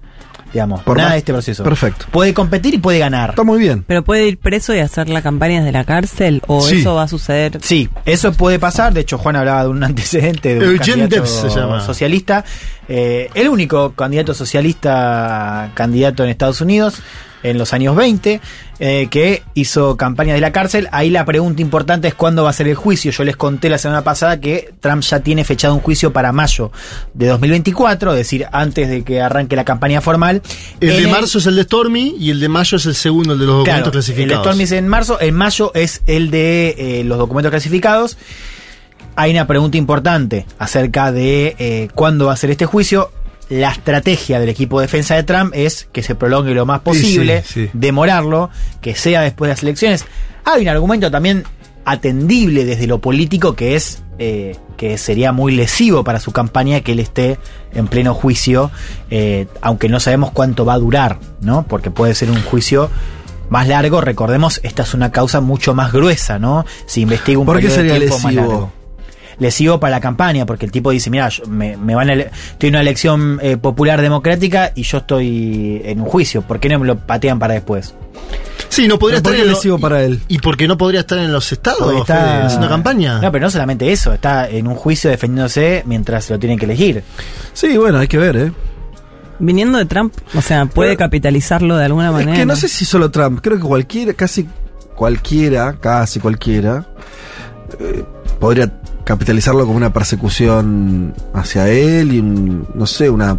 digamos. 0.52 0.82
Por 0.82 0.96
nada 0.96 1.08
más- 1.10 1.14
de 1.14 1.18
este 1.18 1.32
proceso. 1.32 1.64
Perfecto. 1.64 2.06
Puede 2.10 2.34
competir 2.34 2.74
y 2.74 2.78
puede 2.78 2.98
ganar. 2.98 3.30
Está 3.30 3.42
muy 3.44 3.58
bien. 3.58 3.84
¿Pero 3.86 4.02
puede 4.04 4.28
ir 4.28 4.38
preso 4.38 4.74
y 4.74 4.78
hacer 4.80 5.08
la 5.08 5.22
campaña 5.22 5.60
desde 5.60 5.72
la 5.72 5.84
cárcel? 5.84 6.42
¿O 6.46 6.60
Sí. 6.66 6.80
eso 6.80 6.94
va 6.94 7.04
a 7.04 7.08
suceder? 7.08 7.58
Sí, 7.62 7.88
eso 8.04 8.32
puede 8.32 8.58
pasar. 8.58 8.92
De 8.92 9.00
hecho, 9.00 9.18
Juan 9.18 9.36
hablaba 9.36 9.62
de 9.64 9.68
un 9.70 9.82
antecedente 9.84 10.50
de 10.54 10.58
un 10.58 10.64
Eugene 10.76 11.02
candidato 11.08 11.14
Debs 11.16 11.30
se 11.30 11.48
llama. 11.48 11.80
socialista. 11.80 12.44
Eh, 12.88 13.30
el 13.34 13.48
único 13.48 13.92
candidato 13.92 14.34
socialista 14.34 15.70
candidato 15.74 16.24
en 16.24 16.30
Estados 16.30 16.60
Unidos 16.60 17.00
en 17.42 17.58
los 17.58 17.72
años 17.72 17.96
20, 17.96 18.40
eh, 18.78 19.08
que 19.10 19.42
hizo 19.54 19.96
campaña 19.96 20.34
de 20.34 20.40
la 20.40 20.52
cárcel. 20.52 20.88
Ahí 20.92 21.10
la 21.10 21.24
pregunta 21.24 21.62
importante 21.62 22.08
es 22.08 22.14
cuándo 22.14 22.44
va 22.44 22.50
a 22.50 22.52
ser 22.52 22.68
el 22.68 22.74
juicio. 22.74 23.10
Yo 23.10 23.24
les 23.24 23.36
conté 23.36 23.68
la 23.68 23.78
semana 23.78 24.02
pasada 24.02 24.40
que 24.40 24.72
Trump 24.80 25.02
ya 25.02 25.20
tiene 25.20 25.44
fechado 25.44 25.74
un 25.74 25.80
juicio 25.80 26.12
para 26.12 26.32
mayo 26.32 26.72
de 27.14 27.26
2024, 27.28 28.12
es 28.12 28.16
decir, 28.16 28.46
antes 28.52 28.88
de 28.88 29.02
que 29.04 29.20
arranque 29.20 29.56
la 29.56 29.64
campaña 29.64 30.00
formal. 30.00 30.42
El 30.80 30.90
En 30.90 31.02
de 31.04 31.10
marzo 31.10 31.38
es 31.38 31.46
el 31.46 31.56
de 31.56 31.62
Stormy 31.62 32.16
y 32.18 32.30
el 32.30 32.40
de 32.40 32.48
mayo 32.48 32.76
es 32.76 32.86
el 32.86 32.94
segundo, 32.94 33.32
el 33.34 33.38
de 33.38 33.46
los 33.46 33.58
documentos 33.58 33.72
Claro, 33.72 33.86
El 33.86 33.92
clasificados. 33.92 34.44
Stormy 34.44 34.62
es 34.64 34.72
en 34.72 34.88
marzo, 34.88 35.20
en 35.20 35.34
mayo 35.34 35.72
es 35.74 36.02
el 36.06 36.30
de 36.30 36.74
eh, 36.78 37.04
los 37.04 37.18
documentos 37.18 37.50
clasificados. 37.50 38.16
Hay 39.14 39.30
una 39.30 39.46
pregunta 39.46 39.76
importante 39.76 40.46
acerca 40.58 41.12
de 41.12 41.54
eh, 41.58 41.88
cuándo 41.94 42.26
va 42.26 42.32
a 42.32 42.36
ser 42.36 42.50
este 42.50 42.64
juicio. 42.66 43.10
La 43.52 43.70
estrategia 43.70 44.40
del 44.40 44.48
equipo 44.48 44.80
de 44.80 44.86
defensa 44.86 45.14
de 45.14 45.24
Trump 45.24 45.52
es 45.54 45.86
que 45.92 46.02
se 46.02 46.14
prolongue 46.14 46.54
lo 46.54 46.64
más 46.64 46.80
posible, 46.80 47.42
sí, 47.46 47.64
sí. 47.64 47.70
demorarlo, 47.74 48.48
que 48.80 48.94
sea 48.94 49.20
después 49.20 49.48
de 49.48 49.52
las 49.52 49.62
elecciones. 49.62 50.06
Hay 50.44 50.62
un 50.62 50.68
argumento 50.68 51.10
también 51.10 51.44
atendible 51.84 52.64
desde 52.64 52.86
lo 52.86 53.00
político 53.00 53.54
que 53.54 53.74
es 53.74 54.02
eh, 54.18 54.56
que 54.76 54.96
sería 54.96 55.32
muy 55.32 55.54
lesivo 55.54 56.02
para 56.02 56.18
su 56.18 56.32
campaña 56.32 56.80
que 56.80 56.92
él 56.92 57.00
esté 57.00 57.38
en 57.74 57.88
pleno 57.88 58.14
juicio, 58.14 58.70
eh, 59.10 59.46
aunque 59.60 59.88
no 59.88 60.00
sabemos 60.00 60.30
cuánto 60.30 60.64
va 60.64 60.74
a 60.74 60.78
durar, 60.78 61.18
¿no? 61.40 61.66
Porque 61.68 61.90
puede 61.90 62.14
ser 62.14 62.30
un 62.30 62.42
juicio 62.42 62.88
más 63.50 63.68
largo. 63.68 64.00
Recordemos, 64.00 64.60
esta 64.62 64.82
es 64.82 64.94
una 64.94 65.12
causa 65.12 65.40
mucho 65.40 65.74
más 65.74 65.92
gruesa, 65.92 66.38
¿no? 66.38 66.64
Si 66.86 67.02
investiga 67.02 67.38
un 67.38 67.46
¿Por 67.46 67.56
qué 67.60 67.68
periodo 67.68 67.82
de 67.82 67.88
sería 67.90 67.98
tiempo 67.98 68.18
más 68.20 68.34
lesivo? 68.34 68.72
Largo. 69.32 69.42
Lesivo 69.42 69.80
para 69.80 69.92
la 69.96 70.00
campaña, 70.00 70.46
porque 70.46 70.66
el 70.66 70.72
tipo 70.72 70.90
dice, 70.90 71.10
mira, 71.10 71.28
me, 71.48 71.76
me 71.76 71.94
van 71.94 72.10
a 72.10 72.14
estoy 72.14 72.68
en 72.68 72.74
una 72.74 72.80
elección 72.82 73.38
eh, 73.42 73.56
popular 73.56 74.00
democrática 74.02 74.72
y 74.74 74.82
yo 74.82 74.98
estoy 74.98 75.82
en 75.84 76.00
un 76.00 76.06
juicio, 76.06 76.42
¿por 76.42 76.60
qué 76.60 76.68
no 76.68 76.78
me 76.78 76.86
lo 76.86 76.96
patean 76.98 77.38
para 77.38 77.54
después? 77.54 77.94
Sí, 78.68 78.88
no 78.88 78.98
podría 78.98 79.18
Pero 79.18 79.24
¿por 79.24 79.32
estar 79.34 79.46
en 79.46 79.70
lo- 79.70 79.76
y- 79.76 79.80
para 79.80 80.02
él? 80.02 80.20
¿Y 80.28 80.38
por 80.38 80.56
qué 80.56 80.66
no 80.66 80.78
podría 80.78 81.00
estar 81.00 81.18
en 81.18 81.30
los 81.32 81.52
estados 81.52 81.94
está- 81.94 82.14
Fede, 82.16 82.42
haciendo 82.46 82.68
campaña? 82.68 83.20
No, 83.20 83.30
pero 83.30 83.44
no 83.46 83.50
solamente 83.50 83.92
eso, 83.92 84.12
está 84.14 84.48
en 84.48 84.66
un 84.66 84.74
juicio 84.76 85.10
defendiéndose 85.10 85.82
mientras 85.86 86.30
lo 86.30 86.38
tienen 86.38 86.58
que 86.58 86.64
elegir. 86.64 87.02
Sí, 87.52 87.76
bueno, 87.76 87.98
hay 87.98 88.08
que 88.08 88.16
ver, 88.18 88.36
¿eh? 88.36 88.52
Viniendo 89.38 89.76
de 89.78 89.84
Trump, 89.86 90.14
o 90.34 90.40
sea, 90.40 90.64
puede 90.66 90.90
Pero- 90.90 91.00
capitalizarlo 91.00 91.76
de 91.76 91.84
alguna 91.84 92.12
manera. 92.12 92.32
Es 92.32 92.38
que 92.38 92.46
no 92.46 92.56
sé 92.56 92.68
si 92.68 92.84
solo 92.86 93.10
Trump, 93.10 93.40
creo 93.42 93.56
que 93.58 93.62
cualquiera, 93.64 94.14
casi 94.14 94.48
cualquiera, 94.94 95.76
casi 95.80 96.20
cualquiera, 96.20 96.86
eh, 97.80 98.04
podría 98.38 98.70
capitalizarlo 99.04 99.64
como 99.66 99.76
una 99.76 99.92
persecución 99.92 101.14
hacia 101.34 101.68
él 101.68 102.12
y 102.12 102.20
un, 102.20 102.68
no 102.74 102.86
sé, 102.86 103.10
una... 103.10 103.38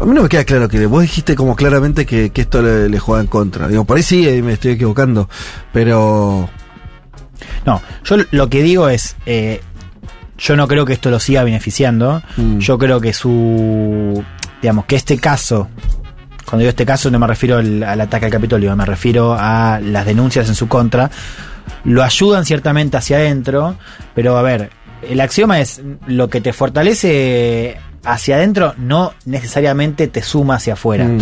A 0.00 0.04
mí 0.04 0.12
no 0.12 0.22
me 0.22 0.28
queda 0.28 0.44
claro 0.44 0.68
que 0.68 0.84
vos 0.86 1.02
dijiste 1.02 1.36
como 1.36 1.54
claramente 1.54 2.04
que, 2.04 2.30
que 2.30 2.42
esto 2.42 2.60
le, 2.62 2.88
le 2.88 2.98
juega 2.98 3.20
en 3.22 3.28
contra. 3.28 3.68
Digo, 3.68 3.84
por 3.84 3.96
ahí 3.96 4.02
sí 4.02 4.28
eh, 4.28 4.42
me 4.42 4.54
estoy 4.54 4.72
equivocando, 4.72 5.28
pero... 5.72 6.48
No, 7.64 7.80
yo 8.04 8.16
lo 8.30 8.48
que 8.48 8.62
digo 8.62 8.88
es, 8.88 9.16
eh, 9.26 9.60
yo 10.38 10.56
no 10.56 10.66
creo 10.68 10.84
que 10.84 10.92
esto 10.92 11.10
lo 11.10 11.20
siga 11.20 11.44
beneficiando. 11.44 12.22
Mm. 12.36 12.58
Yo 12.58 12.78
creo 12.78 13.00
que 13.00 13.12
su, 13.12 14.24
digamos, 14.60 14.84
que 14.86 14.96
este 14.96 15.18
caso, 15.18 15.68
cuando 16.44 16.60
digo 16.60 16.70
este 16.70 16.86
caso 16.86 17.10
no 17.10 17.18
me 17.18 17.26
refiero 17.26 17.58
al, 17.58 17.82
al 17.82 18.00
ataque 18.00 18.26
al 18.26 18.32
Capitolio, 18.32 18.74
me 18.76 18.84
refiero 18.84 19.36
a 19.38 19.80
las 19.80 20.06
denuncias 20.06 20.48
en 20.48 20.54
su 20.54 20.68
contra, 20.68 21.10
lo 21.84 22.02
ayudan 22.02 22.44
ciertamente 22.44 22.96
hacia 22.96 23.18
adentro, 23.18 23.76
pero 24.14 24.36
a 24.36 24.42
ver, 24.42 24.70
el 25.08 25.20
axioma 25.20 25.60
es 25.60 25.82
lo 26.06 26.28
que 26.28 26.40
te 26.40 26.52
fortalece 26.52 27.76
hacia 28.04 28.36
adentro 28.36 28.74
no 28.76 29.12
necesariamente 29.24 30.08
te 30.08 30.22
suma 30.22 30.56
hacia 30.56 30.74
afuera. 30.74 31.06
Mm. 31.06 31.18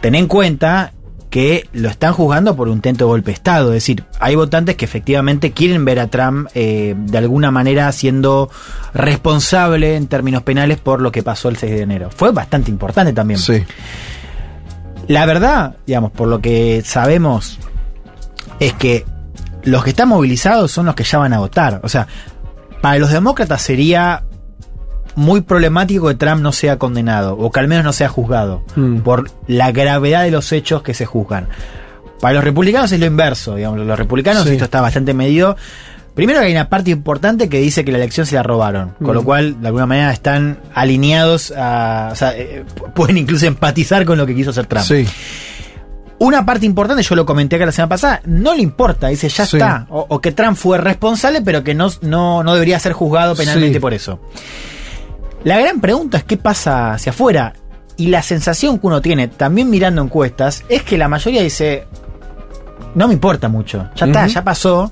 Ten 0.00 0.14
en 0.14 0.26
cuenta 0.26 0.92
que 1.30 1.68
lo 1.72 1.88
están 1.88 2.14
juzgando 2.14 2.56
por 2.56 2.68
un 2.68 2.74
intento 2.74 3.04
de 3.04 3.08
golpe 3.08 3.30
de 3.30 3.34
Estado. 3.34 3.68
Es 3.68 3.74
decir, 3.74 4.04
hay 4.18 4.34
votantes 4.34 4.76
que 4.76 4.84
efectivamente 4.84 5.52
quieren 5.52 5.84
ver 5.84 6.00
a 6.00 6.06
Trump 6.06 6.48
eh, 6.54 6.94
de 6.96 7.18
alguna 7.18 7.50
manera 7.50 7.90
siendo 7.92 8.50
responsable 8.94 9.96
en 9.96 10.06
términos 10.06 10.42
penales 10.42 10.78
por 10.78 11.02
lo 11.02 11.12
que 11.12 11.22
pasó 11.22 11.48
el 11.50 11.56
6 11.56 11.72
de 11.72 11.82
enero. 11.82 12.10
Fue 12.14 12.32
bastante 12.32 12.70
importante 12.70 13.12
también. 13.12 13.38
Sí. 13.38 13.62
La 15.08 15.26
verdad, 15.26 15.76
digamos, 15.86 16.12
por 16.12 16.28
lo 16.28 16.40
que 16.40 16.82
sabemos, 16.84 17.58
es 18.60 18.72
que 18.74 19.04
los 19.64 19.82
que 19.84 19.90
están 19.90 20.08
movilizados 20.08 20.70
son 20.70 20.86
los 20.86 20.94
que 20.94 21.04
ya 21.04 21.18
van 21.18 21.32
a 21.32 21.38
votar. 21.40 21.80
O 21.82 21.88
sea, 21.88 22.06
para 22.82 22.98
los 22.98 23.10
demócratas 23.10 23.60
sería 23.62 24.24
muy 25.16 25.40
problemático 25.40 26.06
que 26.08 26.14
Trump 26.14 26.42
no 26.42 26.52
sea 26.52 26.78
condenado, 26.78 27.36
o 27.36 27.50
que 27.50 27.58
al 27.60 27.66
menos 27.68 27.84
no 27.84 27.92
sea 27.92 28.08
juzgado, 28.08 28.62
Mm. 28.76 28.98
por 28.98 29.30
la 29.48 29.72
gravedad 29.72 30.22
de 30.22 30.30
los 30.30 30.52
hechos 30.52 30.82
que 30.82 30.94
se 30.94 31.06
juzgan. 31.06 31.48
Para 32.20 32.34
los 32.34 32.44
republicanos 32.44 32.92
es 32.92 33.00
lo 33.00 33.06
inverso, 33.06 33.56
digamos, 33.56 33.80
los 33.80 33.98
republicanos 33.98 34.44
Sí. 34.44 34.50
esto 34.50 34.64
está 34.64 34.80
bastante 34.80 35.14
medido. 35.14 35.56
Primero 36.18 36.40
que 36.40 36.46
hay 36.46 36.52
una 36.52 36.68
parte 36.68 36.90
importante 36.90 37.48
que 37.48 37.60
dice 37.60 37.84
que 37.84 37.92
la 37.92 37.98
elección 37.98 38.26
se 38.26 38.34
la 38.34 38.42
robaron, 38.42 38.94
con 39.02 39.14
lo 39.14 39.22
Mm. 39.22 39.24
cual 39.24 39.60
de 39.60 39.66
alguna 39.68 39.86
manera 39.86 40.12
están 40.12 40.58
alineados 40.74 41.52
a, 41.56 42.08
o 42.10 42.16
sea, 42.16 42.36
eh, 42.36 42.64
pueden 42.94 43.16
incluso 43.18 43.46
empatizar 43.46 44.04
con 44.04 44.18
lo 44.18 44.26
que 44.26 44.34
quiso 44.34 44.50
hacer 44.50 44.66
Trump. 44.66 44.84
Sí. 44.84 45.06
Una 46.18 46.44
parte 46.44 46.66
importante, 46.66 47.04
yo 47.04 47.14
lo 47.14 47.24
comenté 47.24 47.54
acá 47.54 47.66
la 47.66 47.70
semana 47.72 47.90
pasada, 47.90 48.20
no 48.24 48.52
le 48.56 48.62
importa, 48.62 49.06
dice 49.06 49.28
ya 49.28 49.46
Sí. 49.46 49.58
está. 49.58 49.86
O, 49.90 50.06
o 50.08 50.20
que 50.20 50.32
Trump 50.32 50.56
fue 50.56 50.76
responsable, 50.78 51.40
pero 51.42 51.62
que 51.62 51.74
no, 51.74 51.88
no, 52.02 52.42
no 52.42 52.52
debería 52.54 52.80
ser 52.80 52.92
juzgado 52.94 53.36
penalmente 53.36 53.74
Sí. 53.74 53.80
por 53.80 53.94
eso. 53.94 54.18
La 55.44 55.60
gran 55.60 55.80
pregunta 55.80 56.18
es 56.18 56.24
qué 56.24 56.36
pasa 56.36 56.94
hacia 56.94 57.10
afuera. 57.10 57.52
Y 57.96 58.08
la 58.08 58.22
sensación 58.22 58.80
que 58.80 58.86
uno 58.88 59.00
tiene, 59.00 59.28
también 59.28 59.70
mirando 59.70 60.02
encuestas, 60.02 60.64
es 60.68 60.82
que 60.82 60.98
la 60.98 61.06
mayoría 61.08 61.42
dice, 61.42 61.86
no 62.96 63.06
me 63.06 63.14
importa 63.14 63.48
mucho, 63.48 63.88
ya 63.94 64.06
está, 64.06 64.26
ya 64.26 64.42
pasó. 64.42 64.90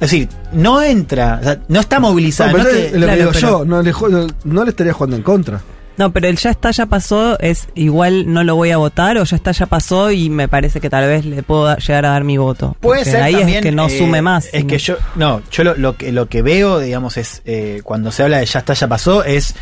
Es 0.00 0.10
decir, 0.12 0.28
no 0.52 0.80
entra, 0.82 1.38
o 1.40 1.44
sea, 1.44 1.58
no 1.68 1.80
está 1.80 1.98
movilizado. 2.00 2.56
No, 2.56 2.62
no 2.64 2.68
es 2.70 2.76
que- 2.76 2.84
lo 2.84 2.90
que 2.92 2.98
claro, 2.98 3.16
digo 3.18 3.30
pero- 3.32 3.48
yo, 3.58 3.64
no 3.64 3.82
le, 3.82 3.92
no, 3.92 4.26
no 4.44 4.64
le 4.64 4.70
estaría 4.70 4.92
jugando 4.92 5.16
en 5.16 5.22
contra. 5.22 5.60
No, 5.96 6.12
pero 6.12 6.28
el 6.28 6.36
ya 6.36 6.50
está, 6.50 6.70
ya 6.70 6.86
pasó, 6.86 7.36
es 7.40 7.66
igual 7.74 8.32
no 8.32 8.44
lo 8.44 8.54
voy 8.54 8.70
a 8.70 8.76
votar 8.76 9.18
o 9.18 9.24
ya 9.24 9.34
está, 9.34 9.50
ya 9.50 9.66
pasó 9.66 10.12
y 10.12 10.30
me 10.30 10.46
parece 10.46 10.80
que 10.80 10.88
tal 10.88 11.08
vez 11.08 11.24
le 11.24 11.42
puedo 11.42 11.76
llegar 11.76 12.06
a 12.06 12.10
dar 12.10 12.22
mi 12.22 12.36
voto. 12.38 12.76
Puede 12.78 13.00
Porque 13.00 13.10
ser 13.10 13.22
ahí 13.22 13.34
también, 13.34 13.58
es 13.58 13.62
que 13.64 13.72
no 13.72 13.86
eh, 13.88 13.98
sume 13.98 14.22
más. 14.22 14.44
Es 14.46 14.50
sino- 14.52 14.66
que 14.68 14.78
yo, 14.78 14.96
no, 15.16 15.42
yo 15.50 15.64
lo, 15.64 15.74
lo 15.74 15.96
que 15.96 16.12
lo 16.12 16.28
que 16.28 16.42
veo, 16.42 16.78
digamos, 16.78 17.16
es 17.16 17.42
eh, 17.46 17.80
cuando 17.82 18.12
se 18.12 18.22
habla 18.22 18.38
de 18.38 18.46
ya 18.46 18.60
está, 18.60 18.74
ya 18.74 18.86
pasó, 18.86 19.24
es 19.24 19.56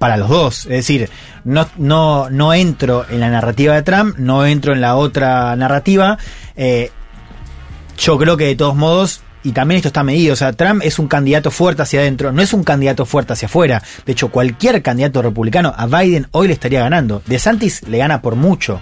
para 0.00 0.16
los 0.16 0.28
dos. 0.28 0.64
Es 0.64 0.70
decir, 0.78 1.08
no, 1.44 1.68
no, 1.76 2.28
no 2.28 2.52
entro 2.54 3.06
en 3.08 3.20
la 3.20 3.30
narrativa 3.30 3.74
de 3.76 3.82
Trump, 3.82 4.16
no 4.18 4.44
entro 4.46 4.72
en 4.72 4.80
la 4.80 4.96
otra 4.96 5.54
narrativa. 5.54 6.18
Eh, 6.56 6.90
yo 7.96 8.18
creo 8.18 8.36
que 8.36 8.46
de 8.46 8.56
todos 8.56 8.74
modos, 8.74 9.22
y 9.48 9.52
también 9.52 9.76
esto 9.76 9.88
está 9.88 10.02
medido, 10.02 10.34
o 10.34 10.36
sea, 10.36 10.52
Trump 10.52 10.82
es 10.84 10.98
un 10.98 11.08
candidato 11.08 11.50
fuerte 11.50 11.82
hacia 11.82 12.00
adentro, 12.00 12.32
no 12.32 12.42
es 12.42 12.52
un 12.52 12.64
candidato 12.64 13.06
fuerte 13.06 13.32
hacia 13.32 13.46
afuera. 13.46 13.82
De 14.04 14.12
hecho, 14.12 14.28
cualquier 14.30 14.82
candidato 14.82 15.22
republicano 15.22 15.72
a 15.76 15.86
Biden 15.86 16.26
hoy 16.32 16.48
le 16.48 16.52
estaría 16.52 16.80
ganando. 16.80 17.22
De 17.26 17.38
Santis 17.38 17.82
le 17.88 17.98
gana 17.98 18.20
por 18.20 18.34
mucho. 18.36 18.80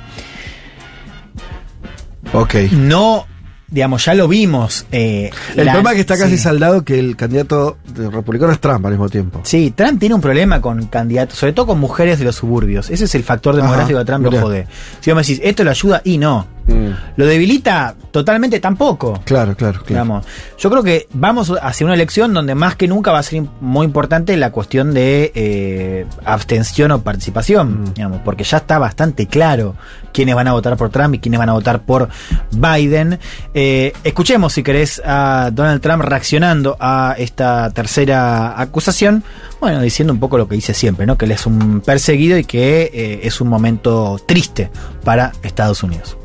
Ok. 2.32 2.54
No, 2.73 3.26
digamos, 3.68 4.04
ya 4.04 4.14
lo 4.14 4.26
vimos. 4.28 4.87
eh, 4.92 5.30
El 5.56 5.66
la- 5.66 5.73
problema 5.73 5.90
es 5.90 5.94
que 5.96 6.00
está 6.00 6.18
casi 6.18 6.37
sí. 6.37 6.42
saldado 6.42 6.85
que 6.85 6.99
el 6.99 7.16
candidato 7.16 7.78
republicano 7.94 8.52
es 8.52 8.61
Trump 8.61 8.85
al 8.85 8.92
mismo 8.92 9.08
tiempo. 9.08 9.40
Sí, 9.44 9.73
Trump 9.75 10.00
tiene 10.00 10.14
un 10.14 10.20
problema 10.20 10.61
con 10.61 10.87
candidatos, 10.87 11.38
sobre 11.38 11.52
todo 11.52 11.66
con 11.68 11.78
mujeres 11.78 12.18
de 12.18 12.25
los 12.25 12.37
suburbios. 12.37 12.90
Ese 12.90 13.04
es 13.04 13.14
el 13.14 13.23
factor 13.23 13.54
demográfico 13.56 13.99
Ajá, 13.99 14.04
de 14.04 14.04
Trump, 14.04 14.25
lo 14.32 14.40
jode. 14.40 14.66
Si 15.00 15.11
vos 15.11 15.16
me 15.16 15.23
decís, 15.23 15.40
esto 15.44 15.62
lo 15.64 15.70
ayuda, 15.70 16.00
y 16.04 16.18
no. 16.18 16.55
Mm. 16.66 16.90
¿Lo 17.16 17.26
debilita? 17.26 17.94
Totalmente 18.11 18.58
tampoco. 18.61 19.20
Claro, 19.25 19.54
claro, 19.56 19.78
claro. 19.80 19.87
Digamos. 19.88 20.26
Yo 20.58 20.70
creo 20.70 20.82
que 20.82 21.06
vamos 21.12 21.52
hacia 21.62 21.85
una 21.87 21.94
elección 21.94 22.35
donde 22.35 22.54
más 22.54 22.76
que 22.76 22.88
nunca 22.88 23.12
va 23.12 23.18
a 23.20 23.23
ser 23.23 23.44
muy 23.61 23.85
importante 23.87 24.37
la 24.37 24.50
cuestión 24.50 24.92
de 24.94 25.32
eh, 25.35 26.06
abstención 26.25 26.90
o 26.92 27.02
participación, 27.02 27.82
Mm. 27.82 27.94
digamos, 27.94 28.20
porque 28.25 28.44
ya 28.44 28.58
está 28.58 28.78
bastante 28.78 29.26
claro 29.26 29.75
quiénes 30.12 30.35
van 30.35 30.49
a 30.49 30.52
votar 30.52 30.76
por 30.76 30.90
Trump 30.90 31.14
y 31.14 31.18
quiénes 31.18 31.38
van 31.38 31.49
a 31.50 31.52
votar 31.52 31.82
por 31.82 32.08
Biden. 32.52 33.18
Eh, 33.54 33.92
escuchemos, 34.02 34.52
si 34.52 34.62
querés, 34.62 35.00
a 35.04 35.50
Donald 35.52 35.80
Trump 35.80 36.02
reaccionando 36.02 36.76
a 36.80 37.14
esta 37.18 37.70
tercera 37.70 38.61
acusación, 38.61 39.23
bueno, 39.61 39.80
diciendo 39.82 40.12
un 40.12 40.20
poco 40.20 40.38
lo 40.38 40.49
que 40.49 40.54
dice 40.56 40.75
siempre, 40.75 41.06
¿no? 41.06 41.16
Que 41.18 41.26
él 41.26 41.32
es 41.32 41.46
un 41.46 41.80
perseguido 41.80 42.38
y 42.38 42.44
que 42.44 42.90
eh, 42.92 43.20
es 43.25 43.40
un 43.40 43.49
momento 43.49 44.18
triste 44.26 44.70
para 45.04 45.32
Estados 45.42 45.82
Unidos. 45.82 46.16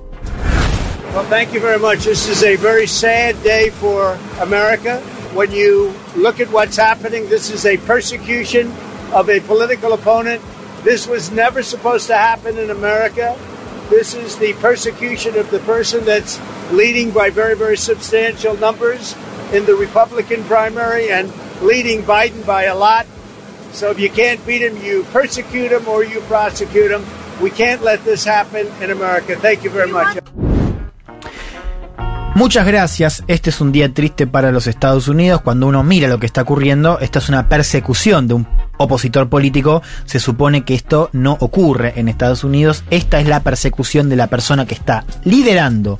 Well, 1.13 1.25
thank 1.25 1.53
you 1.53 1.59
very 1.59 1.77
much. 1.77 2.05
This 2.05 2.29
is 2.29 2.41
a 2.41 2.55
very 2.55 2.87
sad 2.87 3.43
day 3.43 3.69
for 3.69 4.17
America. 4.39 5.01
When 5.33 5.51
you 5.51 5.93
look 6.15 6.39
at 6.39 6.49
what's 6.51 6.77
happening, 6.77 7.27
this 7.27 7.51
is 7.51 7.65
a 7.65 7.75
persecution 7.79 8.71
of 9.11 9.29
a 9.29 9.41
political 9.41 9.91
opponent. 9.91 10.41
This 10.85 11.07
was 11.07 11.29
never 11.29 11.63
supposed 11.63 12.07
to 12.07 12.15
happen 12.15 12.57
in 12.57 12.69
America. 12.69 13.37
This 13.89 14.13
is 14.13 14.37
the 14.37 14.53
persecution 14.53 15.35
of 15.37 15.51
the 15.51 15.59
person 15.59 16.05
that's 16.05 16.39
leading 16.71 17.11
by 17.11 17.29
very, 17.29 17.57
very 17.57 17.75
substantial 17.75 18.55
numbers 18.55 19.13
in 19.51 19.65
the 19.65 19.75
Republican 19.75 20.45
primary 20.45 21.11
and 21.11 21.29
leading 21.61 22.03
Biden 22.03 22.45
by 22.45 22.63
a 22.63 22.75
lot. 22.75 23.05
So 23.73 23.91
if 23.91 23.99
you 23.99 24.09
can't 24.09 24.43
beat 24.47 24.61
him, 24.61 24.77
you 24.77 25.03
persecute 25.11 25.73
him 25.73 25.89
or 25.89 26.05
you 26.05 26.21
prosecute 26.21 26.89
him. 26.89 27.05
We 27.41 27.49
can't 27.49 27.81
let 27.81 28.01
this 28.05 28.23
happen 28.23 28.67
in 28.81 28.91
America. 28.91 29.35
Thank 29.35 29.65
you 29.65 29.69
very 29.69 29.91
much. 29.91 30.17
Muchas 32.41 32.65
gracias. 32.65 33.23
Este 33.27 33.51
es 33.51 33.61
un 33.61 33.71
día 33.71 33.93
triste 33.93 34.25
para 34.25 34.51
los 34.51 34.65
Estados 34.65 35.07
Unidos. 35.07 35.41
Cuando 35.41 35.67
uno 35.67 35.83
mira 35.83 36.07
lo 36.07 36.17
que 36.17 36.25
está 36.25 36.41
ocurriendo, 36.41 36.97
esta 36.99 37.19
es 37.19 37.29
una 37.29 37.47
persecución 37.47 38.27
de 38.27 38.33
un 38.33 38.47
opositor 38.77 39.29
político. 39.29 39.83
Se 40.05 40.19
supone 40.19 40.65
que 40.65 40.73
esto 40.73 41.11
no 41.13 41.37
ocurre 41.39 41.93
en 41.97 42.07
Estados 42.07 42.43
Unidos. 42.43 42.83
Esta 42.89 43.19
es 43.19 43.27
la 43.27 43.41
persecución 43.41 44.09
de 44.09 44.15
la 44.15 44.25
persona 44.25 44.65
que 44.65 44.73
está 44.73 45.05
liderando 45.23 45.99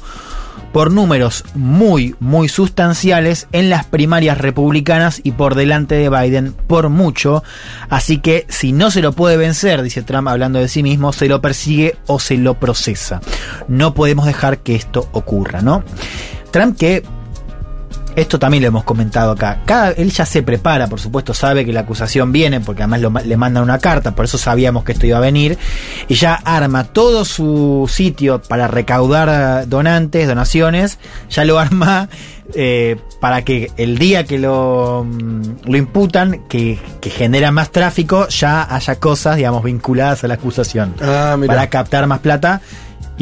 por 0.72 0.92
números 0.92 1.44
muy, 1.54 2.16
muy 2.20 2.48
sustanciales 2.48 3.48
en 3.52 3.70
las 3.70 3.86
primarias 3.86 4.38
republicanas 4.38 5.22
y 5.24 5.32
por 5.32 5.56
delante 5.56 5.96
de 5.96 6.10
Biden 6.10 6.54
por 6.68 6.90
mucho. 6.90 7.44
Así 7.90 8.20
que 8.20 8.46
si 8.50 8.72
no 8.72 8.92
se 8.92 9.02
lo 9.02 9.12
puede 9.14 9.38
vencer, 9.38 9.82
dice 9.82 10.02
Trump 10.02 10.28
hablando 10.28 10.60
de 10.60 10.68
sí 10.68 10.84
mismo, 10.84 11.14
se 11.14 11.28
lo 11.28 11.42
persigue 11.42 11.98
o 12.08 12.20
se 12.20 12.38
lo 12.38 12.56
procesa. 12.56 13.22
No 13.68 13.94
podemos 13.94 14.26
dejar 14.26 14.60
que 14.60 14.76
esto 14.76 15.10
ocurra, 15.12 15.62
¿no? 15.62 15.84
Trump 16.52 16.78
que 16.78 17.04
esto 18.16 18.40
también 18.40 18.64
lo 18.64 18.68
hemos 18.68 18.84
comentado 18.84 19.32
acá. 19.32 19.62
Cada, 19.66 19.92
él 19.92 20.12
ya 20.12 20.26
se 20.26 20.44
prepara, 20.44 20.88
por 20.88 21.00
supuesto, 21.00 21.34
sabe 21.34 21.66
que 21.66 21.74
la 21.74 21.82
acusación 21.82 22.32
viene, 22.32 22.60
porque 22.60 22.84
además 22.84 23.02
lo 23.02 23.12
le 23.12 23.38
mandan 23.38 23.64
una 23.64 23.80
carta, 23.80 24.16
por 24.16 24.26
eso 24.26 24.38
sabíamos 24.38 24.84
que 24.84 24.94
esto 24.94 25.06
iba 25.06 25.18
a 25.18 25.22
venir. 25.22 25.58
Y 26.08 26.16
ya 26.16 26.36
arma 26.36 26.86
todo 26.86 27.26
su 27.26 27.90
sitio 27.92 28.42
para 28.42 28.68
recaudar 28.68 29.68
donantes, 29.68 30.28
donaciones, 30.28 31.00
ya 31.30 31.46
lo 31.46 31.60
arma 31.60 32.10
eh, 32.54 32.98
para 33.20 33.44
que 33.44 33.72
el 33.78 33.98
día 33.98 34.26
que 34.26 34.40
lo, 34.40 35.06
mm, 35.06 35.42
lo 35.66 35.78
imputan, 35.78 36.48
que, 36.48 36.80
que 37.00 37.10
genera 37.10 37.52
más 37.52 37.72
tráfico, 37.72 38.28
ya 38.28 38.74
haya 38.74 38.96
cosas, 38.96 39.38
digamos, 39.38 39.64
vinculadas 39.64 40.24
a 40.24 40.28
la 40.28 40.36
acusación. 40.36 40.96
Ah. 41.02 41.38
Para 41.46 41.68
captar 41.70 42.08
más 42.08 42.20
plata. 42.20 42.62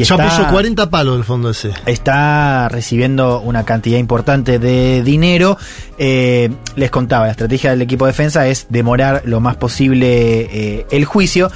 Y 0.02 0.04
ya 0.06 0.16
está- 0.16 0.30
puso 0.30 0.48
40 0.50 0.90
palos 0.90 1.18
el 1.18 1.24
fondo 1.24 1.50
ese. 1.50 1.72
está 1.86 2.70
recibiendo 2.70 3.40
una 3.42 3.64
cantidad 3.66 3.98
importante 3.98 4.60
de 4.60 5.04
dinero. 5.04 5.58
Eh, 5.98 6.50
les 6.76 6.92
contaba, 6.92 7.26
la 7.26 7.32
estrategia 7.32 7.72
del 7.72 7.82
equipo 7.82 8.06
de 8.06 8.12
defensa 8.12 8.48
es 8.48 8.68
demorar 8.70 9.22
lo 9.26 9.40
más 9.40 9.56
posible 9.58 10.42
eh, 10.52 10.86
el 10.92 11.06
juicio. 11.06 11.52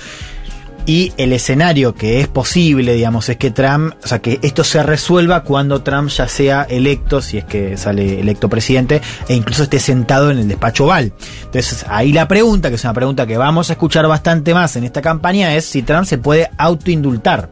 Y 0.86 1.14
el 1.16 1.32
escenario 1.32 1.96
que 1.96 2.20
es 2.20 2.28
posible, 2.28 2.94
digamos, 2.94 3.30
es 3.30 3.38
que 3.38 3.52
Trump, 3.52 3.94
o 4.04 4.08
sea, 4.08 4.20
que 4.20 4.40
esto 4.42 4.66
se 4.66 4.84
resuelva 4.84 5.44
cuando 5.44 5.82
Trump 5.82 6.10
ya 6.10 6.28
sea 6.28 6.64
electo, 6.70 7.22
si 7.22 7.38
es 7.38 7.46
que 7.46 7.78
sale 7.78 8.20
electo 8.20 8.50
presidente, 8.50 9.02
e 9.30 9.34
incluso 9.34 9.64
esté 9.64 9.80
sentado 9.80 10.30
en 10.30 10.40
el 10.40 10.48
despacho 10.50 10.84
Oval. 10.84 11.14
Entonces, 11.46 11.86
ahí 11.88 12.12
la 12.12 12.28
pregunta, 12.28 12.68
que 12.68 12.76
es 12.76 12.84
una 12.84 12.92
pregunta 12.94 13.26
que 13.26 13.38
vamos 13.38 13.70
a 13.70 13.74
escuchar 13.74 14.06
bastante 14.10 14.54
más 14.54 14.76
en 14.76 14.84
esta 14.84 15.02
campaña, 15.02 15.56
es 15.56 15.64
si 15.64 15.84
Trump 15.84 16.04
se 16.04 16.18
puede 16.18 16.50
autoindultar. 16.58 17.50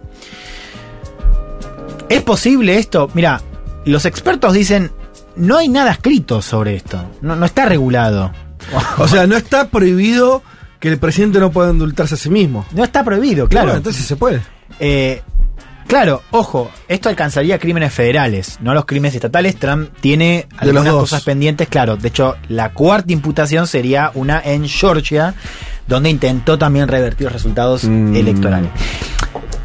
¿Es 2.12 2.22
posible 2.22 2.78
esto? 2.78 3.10
Mira, 3.14 3.42
los 3.86 4.06
expertos 4.06 4.54
dicen, 4.54 4.92
no 5.36 5.58
hay 5.58 5.68
nada 5.70 5.92
escrito 5.92 6.42
sobre 6.42 6.76
esto, 6.76 7.04
no, 7.22 7.36
no 7.36 7.46
está 7.46 7.66
regulado. 7.66 8.32
O 8.98 9.08
sea, 9.08 9.26
no 9.28 9.36
está 9.36 9.70
prohibido 9.70 10.44
que 10.80 10.88
el 10.90 10.98
presidente 10.98 11.40
no 11.40 11.52
pueda 11.52 11.72
indultarse 11.72 12.16
a 12.16 12.18
sí 12.18 12.30
mismo. 12.30 12.66
No 12.74 12.84
está 12.84 13.04
prohibido, 13.04 13.48
claro. 13.48 13.68
Bueno, 13.68 13.78
entonces 13.78 14.06
se 14.06 14.16
puede. 14.16 14.42
Eh, 14.80 15.22
claro, 15.88 16.22
ojo, 16.32 16.70
esto 16.88 17.10
alcanzaría 17.10 17.60
crímenes 17.60 17.94
federales, 17.94 18.58
no 18.62 18.74
los 18.74 18.86
crímenes 18.86 19.16
estatales. 19.16 19.56
Trump 19.58 19.90
tiene 20.00 20.48
algunas 20.58 20.94
cosas 20.94 21.24
pendientes, 21.24 21.68
claro. 21.70 21.98
De 21.98 22.08
hecho, 22.10 22.36
la 22.50 22.74
cuarta 22.74 23.12
imputación 23.14 23.68
sería 23.68 24.12
una 24.16 24.42
en 24.44 24.68
Georgia, 24.68 25.34
donde 25.88 26.10
intentó 26.10 26.58
también 26.58 26.88
revertir 26.88 27.26
los 27.26 27.34
resultados 27.34 27.84
Mm. 27.86 28.16
electorales. 28.16 28.70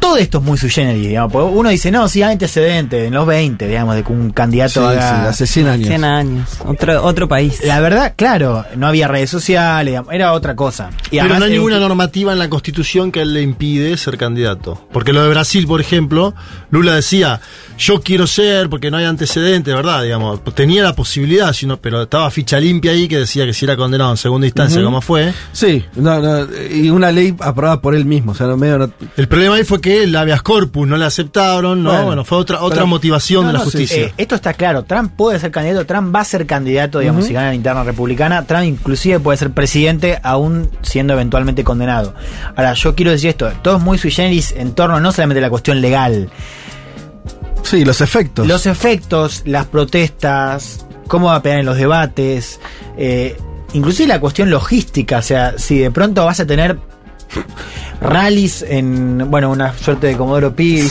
Todo 0.07 0.17
esto 0.17 0.37
es 0.37 0.43
muy 0.43 0.57
sui 0.57 0.69
generis, 0.69 1.07
digamos. 1.07 1.31
porque 1.33 1.51
Uno 1.57 1.69
dice, 1.69 1.91
no, 1.91 2.07
sí 2.07 2.23
hay 2.23 2.31
antecedentes 2.33 3.07
en 3.07 3.13
los 3.13 3.27
20, 3.27 3.67
digamos, 3.67 3.95
de 3.95 4.03
que 4.03 4.11
un 4.11 4.31
candidato 4.31 4.71
Sí, 4.71 4.79
sí, 4.79 4.85
haga... 4.85 5.29
hace 5.29 5.45
100 5.47 5.67
años. 5.67 5.87
100 5.87 6.03
años. 6.05 6.49
Otro, 6.65 7.03
otro 7.03 7.27
país. 7.27 7.59
La 7.65 7.79
verdad, 7.81 8.13
claro, 8.15 8.63
no 8.75 8.87
había 8.87 9.07
redes 9.09 9.29
sociales, 9.29 9.91
digamos, 9.91 10.13
era 10.13 10.31
otra 10.33 10.55
cosa. 10.55 10.89
Y 11.07 11.11
Pero 11.11 11.21
además 11.23 11.39
no 11.39 11.45
hay 11.45 11.51
un- 11.51 11.57
ninguna 11.57 11.79
normativa 11.79 12.31
en 12.31 12.39
la 12.39 12.49
constitución 12.49 13.11
que 13.11 13.25
le 13.25 13.41
impide 13.41 13.97
ser 13.97 14.17
candidato. 14.17 14.81
Porque 14.93 15.11
lo 15.13 15.21
de 15.23 15.29
Brasil, 15.29 15.67
por 15.67 15.81
ejemplo, 15.81 16.33
Lula 16.71 16.95
decía, 16.95 17.41
yo 17.77 18.01
quiero 18.01 18.27
ser, 18.27 18.69
porque 18.69 18.89
no 18.89 18.97
hay 18.97 19.05
antecedentes, 19.05 19.73
¿verdad? 19.75 20.03
Digamos, 20.03 20.41
tenía 20.55 20.83
la 20.83 20.95
posibilidad, 20.95 21.51
sino, 21.53 21.77
pero 21.77 22.03
estaba 22.03 22.31
ficha 22.31 22.59
limpia 22.59 22.91
ahí 22.91 23.07
que 23.07 23.19
decía 23.19 23.45
que 23.45 23.53
si 23.53 23.65
era 23.65 23.75
condenado 23.75 24.11
en 24.11 24.17
segunda 24.17 24.47
instancia, 24.47 24.81
como 24.81 25.01
fue. 25.01 25.33
Sí, 25.51 25.83
no, 25.95 26.19
no, 26.19 26.47
y 26.71 26.89
una 26.89 27.11
ley 27.11 27.35
aprobada 27.39 27.81
por 27.81 27.93
él 27.93 28.05
mismo. 28.05 28.31
O 28.31 28.35
sea, 28.35 28.47
no, 28.47 28.55
medio 28.57 28.77
no- 28.77 28.91
El 29.17 29.27
problema 29.27 29.55
ahí 29.55 29.63
fue 29.63 29.81
que 29.81 29.96
el 30.03 30.15
habeas 30.15 30.41
corpus 30.41 30.87
no 30.87 30.97
le 30.97 31.05
aceptaron, 31.05 31.83
¿no? 31.83 31.89
Bueno, 31.91 32.05
Bueno, 32.05 32.25
fue 32.25 32.37
otra, 32.37 32.61
otra 32.61 32.75
pero- 32.77 32.87
motivación 32.87 33.41
no, 33.43 33.47
de 33.47 33.53
la 33.53 33.59
no, 33.59 33.65
sí, 33.65 33.71
justicia. 33.77 34.03
Eh, 34.05 34.13
esto 34.17 34.35
está 34.35 34.53
claro, 34.53 34.83
Trump 34.83 35.11
puede 35.15 35.39
ser 35.39 35.51
candidato, 35.51 35.85
Trump 35.85 36.15
va 36.15 36.21
a 36.21 36.25
ser 36.25 36.45
candidato, 36.45 36.99
digamos, 36.99 37.25
si 37.25 37.33
gana 37.33 37.47
la 37.49 37.55
interna 37.55 37.83
republicana, 37.83 38.45
Trump 38.45 38.63
inclusive 38.63 39.19
puede 39.19 39.37
ser 39.37 39.51
presidente 39.51 40.19
aún 40.23 40.69
siendo 40.81 41.13
eventualmente 41.13 41.63
condenado. 41.63 42.13
Ahora, 42.55 42.73
yo 42.73 42.95
quiero 42.95 43.11
decir 43.11 43.29
esto, 43.29 43.51
todo 43.61 43.77
es 43.77 43.83
muy 43.83 43.97
sui 43.97 44.11
generis 44.11 44.53
en 44.57 44.73
torno 44.73 44.99
no 44.99 45.11
solamente 45.11 45.39
a 45.39 45.41
la 45.43 45.49
cuestión 45.49 45.81
legal, 45.81 46.29
Sí, 47.63 47.83
los 47.83 47.99
efectos. 48.01 48.47
los 48.47 48.65
efectos, 48.65 49.43
las 49.45 49.65
protestas, 49.65 50.85
cómo 51.07 51.27
va 51.27 51.35
a 51.35 51.41
pegar 51.41 51.59
en 51.59 51.65
los 51.65 51.75
debates, 51.77 52.59
eh, 52.97 53.35
inclusive 53.73 54.07
la 54.07 54.19
cuestión 54.21 54.49
logística, 54.49 55.17
o 55.17 55.21
sea, 55.21 55.55
si 55.57 55.77
de 55.79 55.91
pronto 55.91 56.23
vas 56.25 56.39
a 56.39 56.45
tener 56.47 56.77
rallies 58.01 58.63
en, 58.67 59.29
bueno, 59.29 59.51
una 59.51 59.73
suerte 59.73 60.07
de 60.07 60.17
Comodoro 60.17 60.55
Pi, 60.55 60.83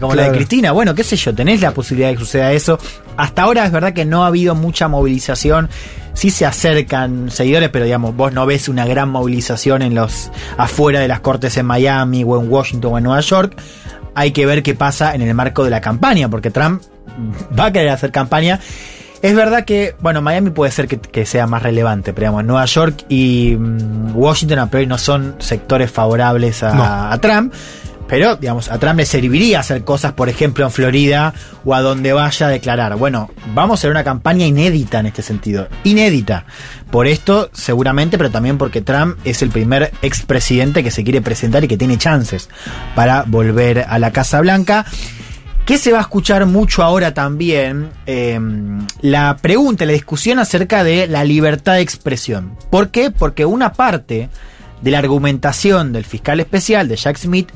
como 0.00 0.14
la 0.14 0.24
de. 0.24 0.32
Cristina, 0.32 0.72
bueno, 0.72 0.94
qué 0.94 1.04
sé 1.04 1.16
yo, 1.16 1.34
tenés 1.34 1.60
la 1.60 1.72
posibilidad 1.72 2.08
de 2.08 2.14
que 2.14 2.20
suceda 2.20 2.52
eso. 2.52 2.78
Hasta 3.16 3.42
ahora 3.42 3.64
es 3.64 3.72
verdad 3.72 3.92
que 3.92 4.04
no 4.04 4.24
ha 4.24 4.28
habido 4.28 4.54
mucha 4.54 4.88
movilización, 4.88 5.68
sí 6.14 6.30
se 6.30 6.46
acercan 6.46 7.30
seguidores, 7.30 7.70
pero 7.70 7.84
digamos, 7.84 8.14
vos 8.16 8.32
no 8.32 8.46
ves 8.46 8.68
una 8.68 8.86
gran 8.86 9.08
movilización 9.10 9.82
en 9.82 9.94
los 9.94 10.30
afuera 10.56 11.00
de 11.00 11.08
las 11.08 11.20
cortes 11.20 11.56
en 11.56 11.66
Miami 11.66 12.24
o 12.24 12.40
en 12.40 12.50
Washington 12.50 12.94
o 12.94 12.98
en 12.98 13.04
Nueva 13.04 13.20
York. 13.20 13.56
Hay 14.14 14.30
que 14.32 14.46
ver 14.46 14.62
qué 14.62 14.74
pasa 14.74 15.14
en 15.14 15.22
el 15.22 15.34
marco 15.34 15.62
de 15.62 15.70
la 15.70 15.82
campaña, 15.82 16.30
porque 16.30 16.50
Trump 16.50 16.82
va 17.58 17.66
a 17.66 17.72
querer 17.72 17.90
hacer 17.90 18.12
campaña. 18.12 18.60
Es 19.22 19.34
verdad 19.34 19.64
que, 19.64 19.94
bueno, 20.00 20.22
Miami 20.22 20.50
puede 20.50 20.70
ser 20.70 20.88
que, 20.88 20.98
que 20.98 21.26
sea 21.26 21.46
más 21.46 21.62
relevante, 21.62 22.12
pero 22.12 22.26
digamos, 22.26 22.44
Nueva 22.44 22.64
York 22.66 23.04
y 23.08 23.56
mm, 23.58 24.16
Washington 24.16 24.58
a 24.58 24.66
priori 24.70 24.86
no 24.86 24.98
son 24.98 25.36
sectores 25.38 25.90
favorables 25.90 26.62
a, 26.62 26.74
No. 26.74 26.84
a 27.12 27.18
Trump. 27.18 27.52
Pero, 28.08 28.36
digamos, 28.36 28.70
a 28.70 28.78
Trump 28.78 28.98
le 28.98 29.04
serviría 29.04 29.58
hacer 29.58 29.82
cosas, 29.82 30.12
por 30.12 30.28
ejemplo, 30.28 30.64
en 30.64 30.70
Florida 30.70 31.34
o 31.64 31.74
a 31.74 31.80
donde 31.82 32.12
vaya 32.12 32.46
a 32.46 32.50
declarar. 32.50 32.94
Bueno, 32.94 33.30
vamos 33.52 33.72
a 33.72 33.76
hacer 33.80 33.90
una 33.90 34.04
campaña 34.04 34.46
inédita 34.46 35.00
en 35.00 35.06
este 35.06 35.22
sentido. 35.22 35.66
Inédita. 35.82 36.44
Por 36.92 37.08
esto, 37.08 37.50
seguramente, 37.52 38.16
pero 38.16 38.30
también 38.30 38.58
porque 38.58 38.80
Trump 38.80 39.18
es 39.24 39.42
el 39.42 39.48
primer 39.50 39.90
expresidente 40.02 40.84
que 40.84 40.92
se 40.92 41.02
quiere 41.02 41.20
presentar 41.20 41.64
y 41.64 41.68
que 41.68 41.76
tiene 41.76 41.98
chances 41.98 42.48
para 42.94 43.24
volver 43.26 43.84
a 43.88 43.98
la 43.98 44.12
Casa 44.12 44.40
Blanca. 44.40 44.86
¿Qué 45.66 45.78
se 45.78 45.90
va 45.90 45.98
a 45.98 46.02
escuchar 46.02 46.46
mucho 46.46 46.84
ahora 46.84 47.12
también? 47.12 47.90
Eh, 48.06 48.38
la 49.00 49.36
pregunta, 49.38 49.84
la 49.84 49.94
discusión 49.94 50.38
acerca 50.38 50.84
de 50.84 51.08
la 51.08 51.24
libertad 51.24 51.74
de 51.74 51.80
expresión. 51.80 52.56
¿Por 52.70 52.90
qué? 52.90 53.10
Porque 53.10 53.44
una 53.44 53.72
parte 53.72 54.30
de 54.80 54.90
la 54.92 55.00
argumentación 55.00 55.92
del 55.92 56.04
fiscal 56.04 56.38
especial 56.38 56.86
de 56.86 56.94
Jack 56.94 57.16
Smith 57.16 57.48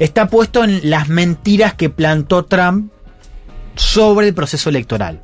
está 0.00 0.26
puesto 0.26 0.64
en 0.64 0.90
las 0.90 1.08
mentiras 1.08 1.74
que 1.74 1.90
plantó 1.90 2.44
Trump 2.44 2.90
sobre 3.76 4.26
el 4.26 4.34
proceso 4.34 4.68
electoral. 4.68 5.20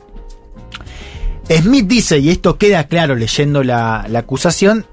Smith 1.50 1.88
dice, 1.88 2.20
y 2.20 2.30
esto 2.30 2.58
queda 2.58 2.84
claro 2.84 3.16
leyendo 3.16 3.64
la 3.64 4.06
acusación, 4.14 4.86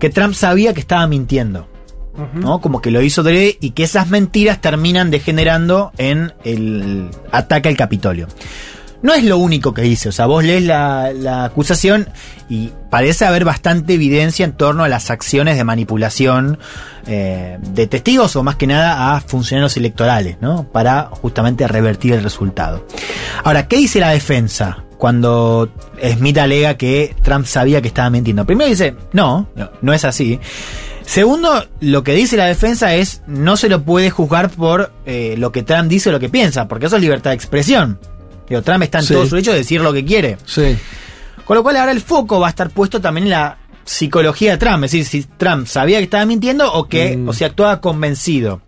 que 0.00 0.08
Trump 0.08 0.32
sabía 0.32 0.72
que 0.72 0.80
estaba 0.80 1.06
mintiendo. 1.06 1.68
¿No? 2.34 2.60
Como 2.60 2.80
que 2.80 2.90
lo 2.90 3.02
hizo 3.02 3.22
de 3.22 3.56
y 3.60 3.70
que 3.70 3.84
esas 3.84 4.08
mentiras 4.08 4.60
terminan 4.60 5.10
degenerando 5.10 5.92
en 5.98 6.32
el 6.44 7.10
ataque 7.32 7.68
al 7.68 7.76
Capitolio. 7.76 8.28
No 9.00 9.14
es 9.14 9.22
lo 9.22 9.38
único 9.38 9.74
que 9.74 9.82
dice, 9.82 10.08
o 10.08 10.12
sea, 10.12 10.26
vos 10.26 10.42
lees 10.42 10.64
la, 10.64 11.12
la 11.12 11.44
acusación 11.44 12.08
y 12.48 12.72
parece 12.90 13.24
haber 13.26 13.44
bastante 13.44 13.94
evidencia 13.94 14.44
en 14.44 14.52
torno 14.52 14.82
a 14.82 14.88
las 14.88 15.10
acciones 15.10 15.56
de 15.56 15.62
manipulación 15.62 16.58
eh, 17.06 17.58
de 17.60 17.86
testigos 17.86 18.34
o 18.36 18.42
más 18.42 18.56
que 18.56 18.66
nada 18.66 19.14
a 19.14 19.20
funcionarios 19.20 19.76
electorales, 19.76 20.38
¿no? 20.40 20.64
Para 20.64 21.04
justamente 21.04 21.68
revertir 21.68 22.14
el 22.14 22.22
resultado. 22.22 22.86
Ahora, 23.44 23.68
¿qué 23.68 23.76
dice 23.76 24.00
la 24.00 24.10
defensa? 24.10 24.84
Cuando 24.98 25.70
Smith 26.02 26.38
alega 26.38 26.74
que 26.74 27.14
Trump 27.22 27.46
sabía 27.46 27.80
que 27.80 27.88
estaba 27.88 28.10
mintiendo. 28.10 28.44
Primero 28.44 28.68
dice, 28.68 28.96
no, 29.12 29.48
no 29.80 29.92
es 29.92 30.04
así. 30.04 30.40
Segundo, 31.08 31.64
lo 31.80 32.04
que 32.04 32.12
dice 32.12 32.36
la 32.36 32.44
defensa 32.44 32.94
es 32.94 33.22
no 33.26 33.56
se 33.56 33.70
lo 33.70 33.82
puede 33.82 34.10
juzgar 34.10 34.50
por 34.50 34.92
eh, 35.06 35.36
lo 35.38 35.52
que 35.52 35.62
Trump 35.62 35.88
dice 35.88 36.10
o 36.10 36.12
lo 36.12 36.20
que 36.20 36.28
piensa, 36.28 36.68
porque 36.68 36.84
eso 36.84 36.96
es 36.96 37.02
libertad 37.02 37.30
de 37.30 37.36
expresión. 37.36 37.98
Digo, 38.46 38.60
Trump 38.60 38.82
está 38.82 38.98
en 38.98 39.04
Sí. 39.06 39.14
todo 39.14 39.24
su 39.24 39.36
derecho 39.36 39.52
de 39.52 39.58
decir 39.58 39.80
lo 39.80 39.94
que 39.94 40.04
quiere. 40.04 40.36
Sí. 40.44 40.76
Con 41.46 41.56
lo 41.56 41.62
cual 41.62 41.78
ahora 41.78 41.92
el 41.92 42.02
foco 42.02 42.38
va 42.40 42.48
a 42.48 42.50
estar 42.50 42.68
puesto 42.68 43.00
también 43.00 43.24
en 43.24 43.30
la 43.30 43.56
psicología 43.86 44.50
de 44.52 44.58
Trump, 44.58 44.84
es 44.84 44.90
decir, 44.92 45.06
si 45.06 45.22
Trump 45.38 45.66
sabía 45.66 45.96
que 45.96 46.04
estaba 46.04 46.26
mintiendo 46.26 46.70
o 46.74 46.88
que, 46.88 47.16
Mm. 47.16 47.28
o 47.30 47.32
si 47.32 47.44
actuaba 47.44 47.80
convencido. 47.80 48.60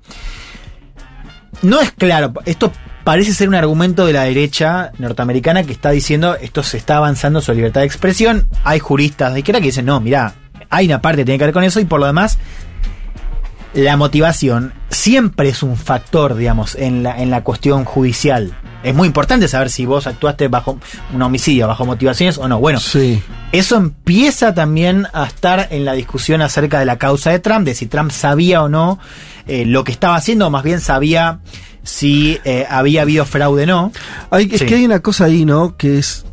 No 1.61 1.79
es 1.83 1.92
claro, 1.92 2.33
esto 2.46 2.72
parece 3.05 3.35
ser 3.35 3.48
un 3.50 3.55
argumento 3.55 4.07
de 4.07 4.14
la 4.14 4.22
derecha 4.24 4.92
norteamericana 4.98 5.64
que 5.64 5.72
está 5.72 5.90
diciendo 5.90 6.37
esto 6.40 6.62
se 6.62 6.79
está 6.79 6.96
avanzando 6.96 7.42
sobre 7.42 7.57
libertad 7.57 7.83
de 7.83 7.87
expresión. 7.87 8.48
Hay 8.64 8.79
juristas 8.79 9.35
de 9.35 9.40
izquierda 9.40 9.61
que 9.61 9.66
dicen, 9.66 9.85
no, 9.85 10.00
mira, 10.00 10.35
hay 10.70 10.87
una 10.87 11.02
parte 11.02 11.18
que 11.18 11.24
tiene 11.26 11.38
que 11.38 11.44
ver 11.44 11.54
con 11.54 11.64
eso 11.64 11.80
y 11.80 11.85
por 11.85 12.00
lo 12.00 12.06
demás 12.06 12.38
la 13.72 13.96
motivación 13.96 14.72
siempre 14.88 15.48
es 15.48 15.62
un 15.62 15.76
factor, 15.76 16.35
digamos, 16.35 16.74
en 16.74 17.04
la, 17.04 17.20
en 17.22 17.30
la 17.30 17.44
cuestión 17.44 17.85
judicial. 17.85 18.56
Es 18.83 18.94
muy 18.94 19.06
importante 19.06 19.46
saber 19.46 19.70
si 19.70 19.87
vos 19.87 20.09
actuaste 20.09 20.48
bajo 20.48 20.78
un 21.14 21.22
homicidio, 21.22 21.68
bajo 21.68 21.85
motivaciones 21.87 22.37
o 22.38 22.48
no. 22.48 22.59
Bueno, 22.59 22.80
Sí. 22.80 23.22
eso 23.52 23.76
empieza 23.76 24.54
también 24.54 25.06
a 25.12 25.24
estar 25.24 25.68
en 25.70 25.85
la 25.85 25.92
discusión 25.92 26.42
acerca 26.42 26.80
de 26.80 26.85
la 26.87 26.98
causa 26.98 27.30
de 27.30 27.38
Trump, 27.38 27.64
de 27.64 27.74
si 27.76 27.87
Trump 27.87 28.11
sabía 28.11 28.62
o 28.62 28.68
no 28.68 28.98
eh, 29.46 29.64
lo 29.66 29.85
que 29.85 29.92
estaba 29.92 30.16
haciendo, 30.16 30.48
o 30.48 30.50
más 30.50 30.64
bien 30.64 30.80
sabía 30.80 31.38
si 31.85 32.40
eh, 32.44 32.66
había 32.68 33.02
habido 33.02 33.24
fraude 33.24 33.62
o 33.64 33.66
no. 33.66 33.92
Hay, 34.30 34.48
es 34.52 34.59
Sí. 34.61 34.66
que 34.66 34.74
hay 34.76 34.85
una 34.85 34.98
cosa 35.00 35.26
ahí, 35.26 35.44
¿no? 35.44 35.76
Que 35.76 35.98
es 35.98 36.24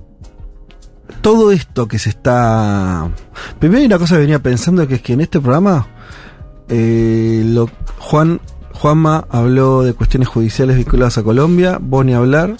todo 1.27 1.51
esto 1.51 1.89
que 1.89 1.99
se 1.99 2.07
está. 2.07 3.11
Primero 3.59 3.81
hay 3.81 3.85
una 3.87 3.99
cosa 3.99 4.15
que 4.15 4.21
venía 4.21 4.41
pensando 4.41 4.87
que 4.87 4.95
es 4.95 5.01
que 5.01 5.11
en 5.11 5.19
este 5.19 5.41
programa 5.41 5.85
eh, 6.69 7.41
lo, 7.45 7.69
Juan 7.99 8.39
Juanma 8.71 9.27
habló 9.29 9.83
de 9.83 9.93
cuestiones 9.93 10.29
judiciales 10.29 10.77
vinculadas 10.77 11.17
a 11.17 11.23
Colombia, 11.23 11.79
vos 11.81 12.05
ni 12.05 12.13
hablar. 12.13 12.55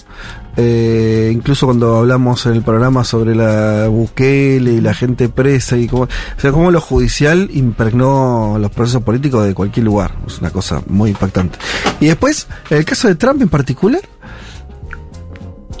Eh, 0.58 1.30
incluso 1.32 1.64
cuando 1.64 1.96
hablamos 1.96 2.44
en 2.44 2.56
el 2.56 2.62
programa 2.62 3.04
sobre 3.04 3.34
la 3.34 3.88
Bukele 3.88 4.72
y 4.72 4.80
la 4.82 4.92
gente 4.92 5.30
presa 5.30 5.78
y 5.78 5.86
cómo, 5.86 6.02
o 6.02 6.08
sea, 6.36 6.52
cómo 6.52 6.70
lo 6.70 6.82
judicial 6.82 7.48
impregnó 7.54 8.58
los 8.60 8.70
procesos 8.70 9.02
políticos 9.02 9.46
de 9.46 9.54
cualquier 9.54 9.86
lugar. 9.86 10.14
Es 10.26 10.40
una 10.40 10.50
cosa 10.50 10.82
muy 10.88 11.08
impactante. 11.08 11.58
Y 12.00 12.08
después, 12.08 12.48
el 12.68 12.84
caso 12.84 13.08
de 13.08 13.14
Trump 13.14 13.40
en 13.40 13.48
particular, 13.48 14.02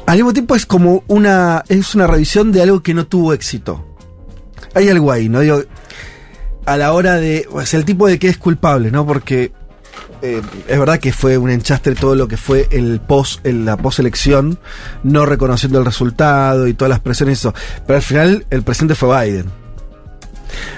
al 0.08 0.16
mismo 0.16 0.32
tiempo 0.32 0.54
es 0.56 0.64
como 0.64 1.04
una 1.06 1.62
es 1.68 1.94
una 1.94 2.06
revisión 2.06 2.50
de 2.50 2.62
algo 2.62 2.82
que 2.82 2.94
no 2.94 3.06
tuvo 3.06 3.34
éxito. 3.34 3.84
Hay 4.72 4.88
algo 4.88 5.12
ahí, 5.12 5.28
¿no? 5.28 5.40
A 6.64 6.76
la 6.78 6.94
hora 6.94 7.16
de. 7.16 7.46
O 7.52 7.64
sea, 7.66 7.78
el 7.78 7.84
tipo 7.84 8.06
de 8.06 8.18
que 8.18 8.28
es 8.28 8.38
culpable, 8.38 8.90
¿no? 8.90 9.06
Porque 9.06 9.52
eh, 10.22 10.40
es 10.66 10.78
verdad 10.78 10.98
que 10.98 11.12
fue 11.12 11.36
un 11.36 11.50
enchastre 11.50 11.94
todo 11.94 12.14
lo 12.14 12.26
que 12.26 12.38
fue 12.38 12.68
el 12.70 13.02
post, 13.02 13.46
la 13.46 13.76
poselección, 13.76 14.58
no 15.02 15.26
reconociendo 15.26 15.78
el 15.78 15.84
resultado 15.84 16.66
y 16.68 16.72
todas 16.72 16.88
las 16.88 17.00
presiones 17.00 17.32
y 17.32 17.40
eso. 17.40 17.54
Pero 17.86 17.98
al 17.98 18.02
final 18.02 18.46
el 18.48 18.62
presidente 18.62 18.94
fue 18.94 19.26
Biden. 19.26 19.50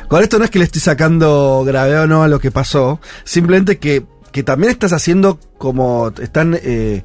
Con 0.09 0.25
esto 0.25 0.41
no 0.41 0.45
es 0.45 0.51
que 0.51 0.59
le 0.59 0.65
estoy 0.65 0.81
sacando 0.81 1.63
gravedad 1.65 2.03
o 2.03 2.07
no 2.09 2.25
a 2.25 2.29
lo 2.29 2.41
que 2.41 2.51
pasó, 2.51 3.01
simplemente 3.23 3.79
que, 3.79 4.05
que 4.33 4.43
también 4.43 4.73
estás 4.73 4.93
haciendo 4.93 5.39
como 5.57 6.13
están 6.21 6.59
eh, 6.61 7.05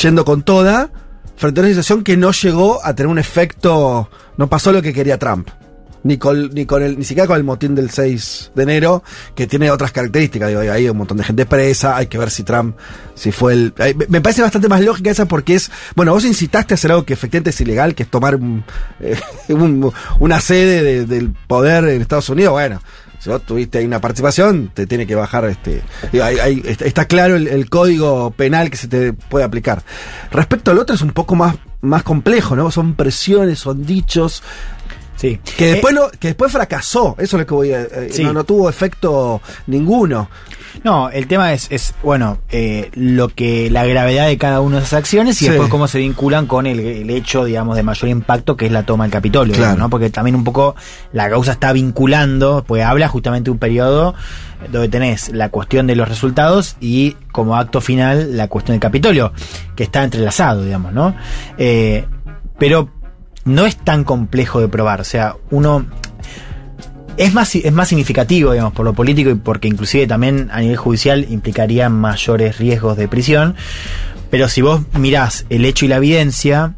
yendo 0.00 0.24
con 0.24 0.42
toda 0.42 0.90
frente 1.36 1.60
a 1.60 1.62
una 1.62 1.68
situación 1.70 2.02
que 2.02 2.16
no 2.16 2.32
llegó 2.32 2.84
a 2.84 2.94
tener 2.94 3.08
un 3.08 3.18
efecto, 3.18 4.10
no 4.36 4.48
pasó 4.48 4.72
lo 4.72 4.82
que 4.82 4.92
quería 4.92 5.18
Trump. 5.18 5.48
Ni 6.04 6.16
con, 6.16 6.50
ni 6.54 6.64
con 6.64 6.80
el, 6.82 6.96
ni 6.96 7.04
siquiera 7.04 7.26
con 7.26 7.36
el 7.36 7.42
motín 7.44 7.74
del 7.74 7.90
6 7.90 8.52
de 8.54 8.62
enero, 8.62 9.02
que 9.34 9.48
tiene 9.48 9.68
otras 9.70 9.90
características. 9.90 10.48
Digo, 10.48 10.60
hay 10.60 10.88
un 10.88 10.96
montón 10.96 11.16
de 11.18 11.24
gente 11.24 11.44
presa, 11.44 11.96
hay 11.96 12.06
que 12.06 12.16
ver 12.16 12.30
si 12.30 12.44
Trump, 12.44 12.76
si 13.16 13.32
fue 13.32 13.52
el. 13.52 13.74
me- 14.08 14.20
parece 14.20 14.40
bastante 14.40 14.68
más 14.68 14.80
lógica 14.80 15.10
esa 15.10 15.26
porque 15.26 15.56
es. 15.56 15.70
Bueno, 15.96 16.12
vos 16.12 16.24
incitaste 16.24 16.72
a 16.72 16.76
hacer 16.76 16.92
algo 16.92 17.04
que 17.04 17.14
efectivamente 17.14 17.50
es 17.50 17.60
ilegal, 17.60 17.96
que 17.96 18.04
es 18.04 18.08
tomar 18.08 18.36
un, 18.36 18.64
eh, 19.00 19.18
un- 19.48 19.92
una 20.20 20.40
sede 20.40 20.82
de- 20.84 21.04
del 21.04 21.32
poder 21.48 21.84
en 21.88 22.00
Estados 22.00 22.28
Unidos. 22.28 22.52
Bueno, 22.52 22.80
si 23.18 23.30
vos 23.30 23.42
tuviste 23.42 23.78
ahí 23.78 23.84
una 23.84 24.00
participación, 24.00 24.70
te 24.74 24.86
tiene 24.86 25.06
que 25.06 25.14
bajar 25.14 25.44
este. 25.46 25.82
digo, 26.12 26.24
hay- 26.24 26.38
hay- 26.38 26.62
está, 26.64 27.04
claro 27.06 27.36
el, 27.36 27.46
el 27.48 27.68
código 27.68 28.30
penal 28.30 28.70
que 28.70 28.76
se 28.76 28.88
te 28.88 29.12
puede 29.12 29.44
aplicar. 29.44 29.82
Respecto 30.30 30.70
al 30.70 30.78
otro 30.78 30.94
es 30.94 31.02
un 31.02 31.10
poco 31.10 31.34
más, 31.34 31.56
más 31.80 32.02
complejo, 32.02 32.54
¿no? 32.56 32.70
Son 32.70 32.94
presiones, 32.94 33.58
son 33.58 33.84
dichos. 33.84 34.42
Sí. 35.16 35.40
Que 35.56 35.72
después, 35.72 35.92
Eh, 35.94 35.98
no, 35.98 36.10
que 36.16 36.28
después 36.28 36.52
fracasó, 36.52 37.16
eso 37.18 37.36
es 37.36 37.40
lo 37.40 37.46
que 37.46 37.54
voy 37.54 37.72
a. 37.72 37.82
eh, 37.82 38.08
Sí. 38.12 38.22
no, 38.22 38.32
no 38.32 38.44
tuvo 38.44 38.68
efecto 38.70 39.42
ninguno. 39.66 40.30
No, 40.84 41.10
el 41.10 41.26
tema 41.26 41.52
es, 41.52 41.66
es 41.70 41.94
bueno, 42.02 42.38
eh, 42.50 42.90
lo 42.94 43.28
que 43.28 43.70
la 43.70 43.84
gravedad 43.86 44.26
de 44.26 44.38
cada 44.38 44.60
una 44.60 44.76
de 44.78 44.82
esas 44.82 44.94
acciones 44.98 45.40
y 45.42 45.44
Sí. 45.46 45.48
después 45.50 45.68
cómo 45.68 45.88
se 45.88 45.98
vinculan 45.98 46.46
con 46.46 46.66
el, 46.66 46.80
el 46.80 47.10
hecho, 47.10 47.44
digamos, 47.44 47.76
de 47.76 47.82
mayor 47.82 48.08
impacto 48.08 48.56
que 48.56 48.66
es 48.66 48.72
la 48.72 48.84
toma 48.84 49.04
del 49.04 49.12
Capitolio, 49.12 49.54
Claro. 49.54 49.76
¿no? 49.78 49.90
Porque 49.90 50.10
también 50.10 50.34
un 50.36 50.44
poco 50.44 50.74
la 51.12 51.28
causa 51.30 51.52
está 51.52 51.72
vinculando, 51.72 52.64
pues 52.66 52.84
habla 52.84 53.08
justamente 53.08 53.46
de 53.46 53.52
un 53.52 53.58
periodo 53.58 54.14
donde 54.72 54.88
tenés 54.88 55.28
la 55.28 55.50
cuestión 55.50 55.86
de 55.86 55.94
los 55.96 56.08
resultados 56.08 56.76
y 56.80 57.16
como 57.32 57.56
acto 57.56 57.80
final 57.80 58.36
la 58.36 58.48
cuestión 58.48 58.74
del 58.74 58.80
Capitolio, 58.80 59.32
que 59.76 59.84
está 59.84 60.02
entrelazado, 60.02 60.64
digamos, 60.64 60.92
¿no? 60.92 61.14
Eh, 61.58 62.04
pero 62.58 62.90
no 63.44 63.66
es 63.66 63.76
tan 63.76 64.02
complejo 64.04 64.60
de 64.60 64.68
probar, 64.68 65.00
o 65.00 65.04
sea, 65.04 65.36
uno 65.50 65.86
es 67.18 67.34
más, 67.34 67.54
es 67.54 67.72
más 67.72 67.88
significativo, 67.88 68.52
digamos, 68.52 68.72
por 68.72 68.84
lo 68.84 68.94
político 68.94 69.30
y 69.30 69.34
porque 69.34 69.68
inclusive 69.68 70.06
también 70.06 70.48
a 70.52 70.60
nivel 70.60 70.76
judicial 70.76 71.26
implicaría 71.28 71.88
mayores 71.88 72.58
riesgos 72.58 72.96
de 72.96 73.08
prisión. 73.08 73.56
Pero 74.30 74.48
si 74.48 74.62
vos 74.62 74.82
mirás 74.98 75.44
el 75.50 75.64
hecho 75.64 75.84
y 75.84 75.88
la 75.88 75.96
evidencia, 75.96 76.74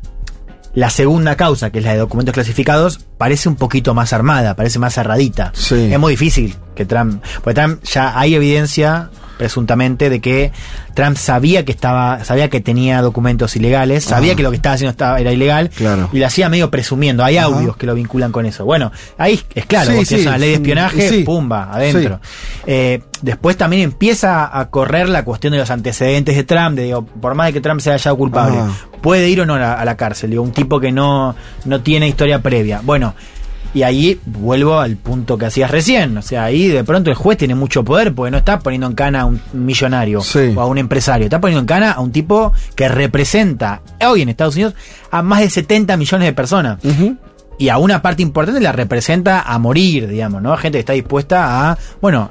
la 0.74 0.90
segunda 0.90 1.36
causa, 1.36 1.70
que 1.70 1.78
es 1.78 1.84
la 1.84 1.92
de 1.92 1.98
documentos 1.98 2.32
clasificados, 2.32 3.00
parece 3.18 3.48
un 3.48 3.56
poquito 3.56 3.92
más 3.92 4.12
armada, 4.12 4.56
parece 4.56 4.78
más 4.78 4.94
cerradita. 4.94 5.52
Sí. 5.54 5.92
Es 5.92 5.98
muy 5.98 6.12
difícil 6.12 6.54
que 6.74 6.86
Trump, 6.86 7.22
porque 7.42 7.60
Trump 7.60 7.82
ya 7.84 8.18
hay 8.18 8.34
evidencia 8.34 9.10
presuntamente 9.40 10.10
de 10.10 10.20
que 10.20 10.52
Trump 10.92 11.16
sabía 11.16 11.64
que 11.64 11.72
estaba, 11.72 12.22
sabía 12.26 12.50
que 12.50 12.60
tenía 12.60 13.00
documentos 13.00 13.56
ilegales, 13.56 14.04
sabía 14.04 14.34
Ah. 14.34 14.36
que 14.36 14.42
lo 14.42 14.50
que 14.50 14.56
estaba 14.56 14.74
haciendo 14.74 14.90
estaba, 14.90 15.18
era 15.18 15.32
ilegal, 15.32 15.70
Claro. 15.70 16.10
y 16.12 16.18
lo 16.18 16.26
hacía 16.26 16.50
medio 16.50 16.70
presumiendo. 16.70 17.24
Hay 17.24 17.38
Ajá. 17.38 17.46
audios 17.46 17.74
que 17.78 17.86
lo 17.86 17.94
vinculan 17.94 18.32
con 18.32 18.44
eso. 18.44 18.66
Bueno, 18.66 18.92
ahí 19.16 19.40
es 19.54 19.64
claro, 19.64 19.92
Sí, 19.92 20.04
sí, 20.04 20.26
una 20.26 20.36
ley 20.36 20.50
de 20.50 20.54
espionaje, 20.56 21.08
sí. 21.08 21.22
pumba, 21.24 21.70
adentro. 21.72 22.20
Eh, 22.66 23.00
después 23.22 23.56
también 23.56 23.80
empieza 23.80 24.58
a 24.58 24.68
correr 24.68 25.08
la 25.08 25.24
cuestión 25.24 25.52
de 25.54 25.58
los 25.58 25.70
antecedentes 25.70 26.36
de 26.36 26.44
Trump, 26.44 26.76
de 26.76 26.82
digo, 26.84 27.06
por 27.06 27.34
más 27.34 27.46
de 27.46 27.54
que 27.54 27.62
Trump 27.62 27.80
sea 27.80 27.94
hallado 27.94 28.18
culpable, 28.18 28.58
puede 29.00 29.30
ir 29.30 29.40
o 29.40 29.46
no 29.46 29.54
a 29.54 29.58
la, 29.58 29.72
a 29.72 29.84
la 29.86 29.96
cárcel, 29.96 30.28
digo, 30.28 30.42
un 30.42 30.52
tipo 30.52 30.78
que 30.80 30.92
no, 30.92 31.34
no 31.64 31.80
tiene 31.80 32.06
historia 32.08 32.42
previa. 32.42 32.82
Bueno, 32.84 33.14
y 33.72 33.82
ahí 33.82 34.20
vuelvo 34.26 34.80
al 34.80 34.96
punto 34.96 35.38
que 35.38 35.46
hacías 35.46 35.70
recién. 35.70 36.16
O 36.18 36.22
sea, 36.22 36.44
ahí 36.44 36.68
de 36.68 36.82
pronto 36.84 37.10
el 37.10 37.16
juez 37.16 37.38
tiene 37.38 37.54
mucho 37.54 37.84
poder 37.84 38.12
porque 38.14 38.30
no 38.30 38.38
está 38.38 38.58
poniendo 38.58 38.86
en 38.88 38.94
cana 38.94 39.20
a 39.22 39.24
un 39.26 39.40
millonario 39.52 40.20
Sí. 40.22 40.52
o 40.56 40.60
a 40.60 40.66
un 40.66 40.78
empresario. 40.78 41.24
Está 41.26 41.40
poniendo 41.40 41.60
en 41.60 41.66
cana 41.66 41.92
a 41.92 42.00
un 42.00 42.10
tipo 42.12 42.52
que 42.74 42.88
representa 42.88 43.82
hoy 44.04 44.22
en 44.22 44.28
Estados 44.28 44.54
Unidos 44.56 44.74
a 45.10 45.22
más 45.22 45.40
de 45.40 45.50
70 45.50 45.96
millones 45.96 46.26
de 46.26 46.32
personas. 46.32 46.78
Y 47.58 47.68
a 47.68 47.76
una 47.78 48.00
parte 48.02 48.22
importante 48.22 48.60
la 48.60 48.72
representa 48.72 49.42
a 49.42 49.58
morir, 49.58 50.08
digamos, 50.08 50.40
¿no? 50.42 50.56
Gente 50.56 50.76
que 50.78 50.80
está 50.80 50.94
dispuesta 50.94 51.70
a, 51.70 51.78
bueno, 52.00 52.30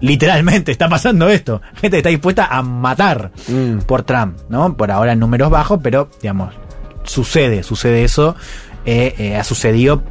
literalmente 0.00 0.70
está 0.72 0.88
pasando 0.88 1.28
esto. 1.28 1.60
Gente 1.74 1.90
que 1.90 1.96
está 1.98 2.10
dispuesta 2.10 2.46
a 2.46 2.62
matar 2.62 3.32
Mm. 3.48 3.78
por 3.86 4.02
Trump, 4.02 4.36
¿no? 4.48 4.76
Por 4.76 4.90
ahora 4.90 5.12
en 5.12 5.20
números 5.20 5.50
bajos, 5.50 5.80
pero, 5.82 6.08
digamos, 6.22 6.54
sucede, 7.04 7.62
sucede 7.62 8.04
eso. 8.04 8.36
eh, 8.86 9.14
eh, 9.18 9.36
ha 9.36 9.44
sucedido 9.44 10.02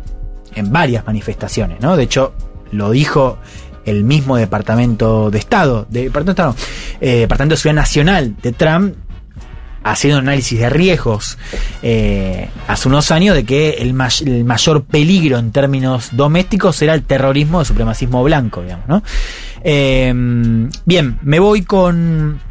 en 0.58 0.72
varias 0.72 1.06
manifestaciones, 1.06 1.80
¿no? 1.80 1.96
De 1.96 2.04
hecho, 2.04 2.34
lo 2.72 2.92
dijo 2.92 3.38
el 3.86 4.04
mismo 4.04 4.36
Departamento 4.36 5.32
de 5.32 5.38
Estado, 5.40 5.86
de, 5.90 6.10
no, 6.10 6.56
eh, 7.00 7.20
Departamento 7.20 7.54
de 7.54 7.58
Seguridad 7.58 7.82
Nacional 7.82 8.36
de 8.42 8.52
Trump, 8.52 8.96
haciendo 9.84 10.20
análisis 10.20 10.60
de 10.60 10.70
riesgos 10.70 11.38
eh, 11.82 12.50
hace 12.68 12.90
unos 12.90 13.10
años 13.12 13.36
de 13.36 13.46
que 13.46 13.70
el, 13.80 13.94
may- 13.94 14.10
el 14.26 14.44
mayor 14.44 14.84
peligro 14.84 15.38
en 15.38 15.54
términos 15.54 16.10
domésticos 16.12 16.82
era 16.82 16.94
el 16.94 17.04
terrorismo 17.04 17.60
de 17.60 17.66
supremacismo 17.66 18.22
blanco, 18.24 18.62
digamos, 18.64 18.88
¿no? 18.90 19.02
Eh, 19.64 20.12
bien, 20.86 21.20
me 21.22 21.40
voy 21.40 21.62
con, 21.62 22.42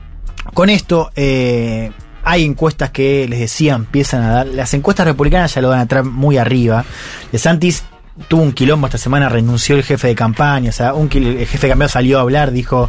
con 0.55 0.71
esto. 0.71 1.11
eh, 1.15 1.91
hay 2.29 2.45
encuestas 2.45 2.91
que 2.91 3.29
les 3.29 3.39
decía 3.39 3.75
empiezan 3.75 4.23
a 4.23 4.31
dar. 4.31 4.47
Las 4.49 4.75
encuestas 4.75 5.07
republicanas 5.07 5.55
ya 5.55 5.61
lo 5.61 5.69
dan 5.69 5.81
a 5.81 5.87
Trump 5.87 6.11
muy 6.13 6.39
arriba. 6.39 6.85
De 7.31 7.39
Santis 7.39 7.85
tuvo 8.29 8.43
un 8.43 8.53
quilombo 8.53 8.87
esta 8.87 8.99
semana, 8.99 9.29
renunció 9.29 9.77
el 9.77 9.83
jefe 9.83 10.09
de 10.09 10.15
campaña. 10.15 10.71
O 10.71 10.73
sea, 10.73 10.95
un, 10.95 11.09
quil- 11.09 11.39
el 11.39 11.47
jefe 11.47 11.67
de 11.67 11.71
campaña 11.73 11.89
salió 11.89 12.19
a 12.19 12.23
hablar, 12.23 12.51
dijo. 12.53 12.89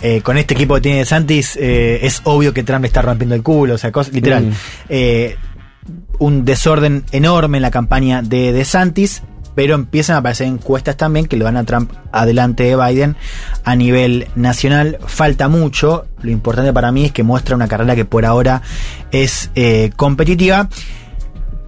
eh, 0.00 0.20
con 0.22 0.36
este 0.36 0.54
equipo 0.54 0.74
que 0.74 0.80
tiene 0.80 0.98
De 0.98 1.04
Santis, 1.04 1.56
eh, 1.60 2.00
es 2.02 2.22
obvio 2.24 2.52
que 2.52 2.64
Trump 2.64 2.82
le 2.82 2.88
está 2.88 3.02
rompiendo 3.02 3.34
el 3.36 3.42
culo. 3.44 3.74
O 3.74 3.78
sea, 3.78 3.92
cos- 3.92 4.10
literal. 4.10 4.46
Mm. 4.46 4.52
Eh, 4.88 5.36
un 6.18 6.44
desorden 6.44 7.04
enorme 7.12 7.58
en 7.58 7.62
la 7.62 7.70
campaña 7.70 8.22
de 8.22 8.52
DeSantis, 8.52 9.22
pero 9.54 9.74
empiezan 9.74 10.16
a 10.16 10.18
aparecer 10.20 10.46
encuestas 10.46 10.96
también 10.96 11.26
que 11.26 11.36
lo 11.36 11.44
dan 11.44 11.56
a 11.56 11.64
Trump 11.64 11.92
adelante 12.12 12.62
de 12.64 12.76
Biden 12.76 13.16
a 13.64 13.76
nivel 13.76 14.28
nacional. 14.34 14.98
Falta 15.06 15.48
mucho, 15.48 16.06
lo 16.22 16.30
importante 16.30 16.72
para 16.72 16.90
mí 16.92 17.04
es 17.04 17.12
que 17.12 17.22
muestra 17.22 17.54
una 17.56 17.68
carrera 17.68 17.94
que 17.94 18.04
por 18.04 18.24
ahora 18.24 18.62
es 19.10 19.50
eh, 19.54 19.90
competitiva. 19.96 20.68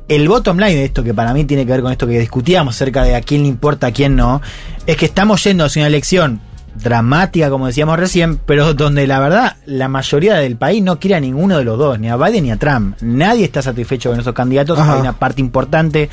El 0.08 0.28
bottom 0.28 0.58
line 0.58 0.74
de 0.74 0.84
esto, 0.84 1.02
que 1.02 1.14
para 1.14 1.32
mí 1.32 1.44
tiene 1.44 1.64
que 1.64 1.72
ver 1.72 1.82
con 1.82 1.90
esto 1.90 2.06
que 2.06 2.18
discutíamos 2.18 2.74
acerca 2.74 3.04
de 3.04 3.14
a 3.16 3.22
quién 3.22 3.42
le 3.42 3.48
importa, 3.48 3.88
a 3.88 3.92
quién 3.92 4.16
no, 4.16 4.42
es 4.86 4.96
que 4.96 5.06
estamos 5.06 5.42
yendo 5.44 5.64
hacia 5.64 5.80
una 5.80 5.86
elección 5.88 6.40
dramática, 6.74 7.50
como 7.50 7.66
decíamos 7.66 7.98
recién, 7.98 8.36
pero 8.36 8.74
donde 8.74 9.06
la 9.06 9.20
verdad 9.20 9.56
la 9.66 9.88
mayoría 9.88 10.34
del 10.34 10.56
país 10.56 10.82
no 10.82 10.98
quiere 10.98 11.14
a 11.14 11.20
ninguno 11.20 11.56
de 11.56 11.64
los 11.64 11.78
dos, 11.78 11.98
ni 11.98 12.08
a 12.08 12.16
Biden 12.16 12.44
ni 12.44 12.50
a 12.50 12.56
Trump. 12.56 12.96
Nadie 13.00 13.44
está 13.44 13.62
satisfecho 13.62 14.10
con 14.10 14.20
esos 14.20 14.34
candidatos. 14.34 14.78
Ajá. 14.78 14.94
Hay 14.94 15.00
una 15.00 15.14
parte 15.14 15.40
importante 15.40 16.10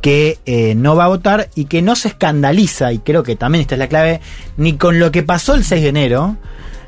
que 0.00 0.38
eh, 0.44 0.74
no 0.74 0.96
va 0.96 1.04
a 1.04 1.08
votar 1.08 1.48
y 1.54 1.66
que 1.66 1.82
no 1.82 1.94
se 1.94 2.08
escandaliza, 2.08 2.92
y 2.92 2.98
creo 2.98 3.22
que 3.22 3.36
también 3.36 3.62
esta 3.62 3.76
es 3.76 3.78
la 3.78 3.88
clave, 3.88 4.20
ni 4.56 4.74
con 4.74 4.98
lo 4.98 5.12
que 5.12 5.22
pasó 5.22 5.54
el 5.54 5.64
6 5.64 5.82
de 5.82 5.88
enero, 5.88 6.36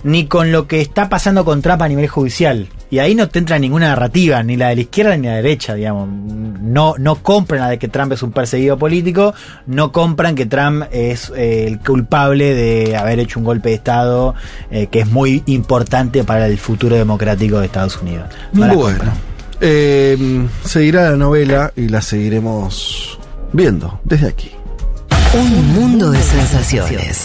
ni 0.04 0.26
con 0.26 0.52
lo 0.52 0.68
que 0.68 0.80
está 0.80 1.08
pasando 1.08 1.44
con 1.44 1.62
Trump 1.62 1.82
a 1.82 1.88
nivel 1.88 2.06
judicial. 2.08 2.68
Y 2.90 3.00
ahí 3.00 3.14
no 3.14 3.28
te 3.28 3.40
entra 3.40 3.58
ninguna 3.58 3.88
narrativa, 3.88 4.42
ni 4.42 4.56
la 4.56 4.68
de 4.68 4.76
la 4.76 4.80
izquierda 4.82 5.16
ni 5.16 5.26
la 5.26 5.30
de 5.30 5.36
la 5.36 5.42
derecha, 5.42 5.74
digamos. 5.74 6.08
No, 6.08 6.94
no 6.98 7.16
compran 7.16 7.62
la 7.62 7.70
de 7.70 7.78
que 7.78 7.88
Trump 7.88 8.12
es 8.12 8.22
un 8.22 8.30
perseguido 8.30 8.78
político, 8.78 9.34
no 9.66 9.90
compran 9.90 10.34
que 10.34 10.46
Trump 10.46 10.84
es 10.92 11.32
eh, 11.34 11.66
el 11.66 11.80
culpable 11.80 12.54
de 12.54 12.96
haber 12.96 13.18
hecho 13.18 13.40
un 13.40 13.46
golpe 13.46 13.70
de 13.70 13.74
Estado 13.76 14.34
eh, 14.70 14.86
que 14.86 15.00
es 15.00 15.10
muy 15.10 15.42
importante 15.46 16.22
para 16.22 16.46
el 16.46 16.58
futuro 16.58 16.94
democrático 16.94 17.58
de 17.58 17.66
Estados 17.66 18.00
Unidos. 18.00 18.28
No 18.52 18.66
la 18.66 18.74
bueno, 18.74 19.12
eh, 19.60 20.46
seguirá 20.64 21.10
la 21.10 21.16
novela 21.16 21.72
y 21.74 21.88
la 21.88 22.02
seguiremos 22.02 23.18
viendo 23.52 24.00
desde 24.04 24.28
aquí. 24.28 24.50
Un 25.32 25.74
mundo 25.74 26.10
de 26.10 26.22
sensaciones. 26.22 27.22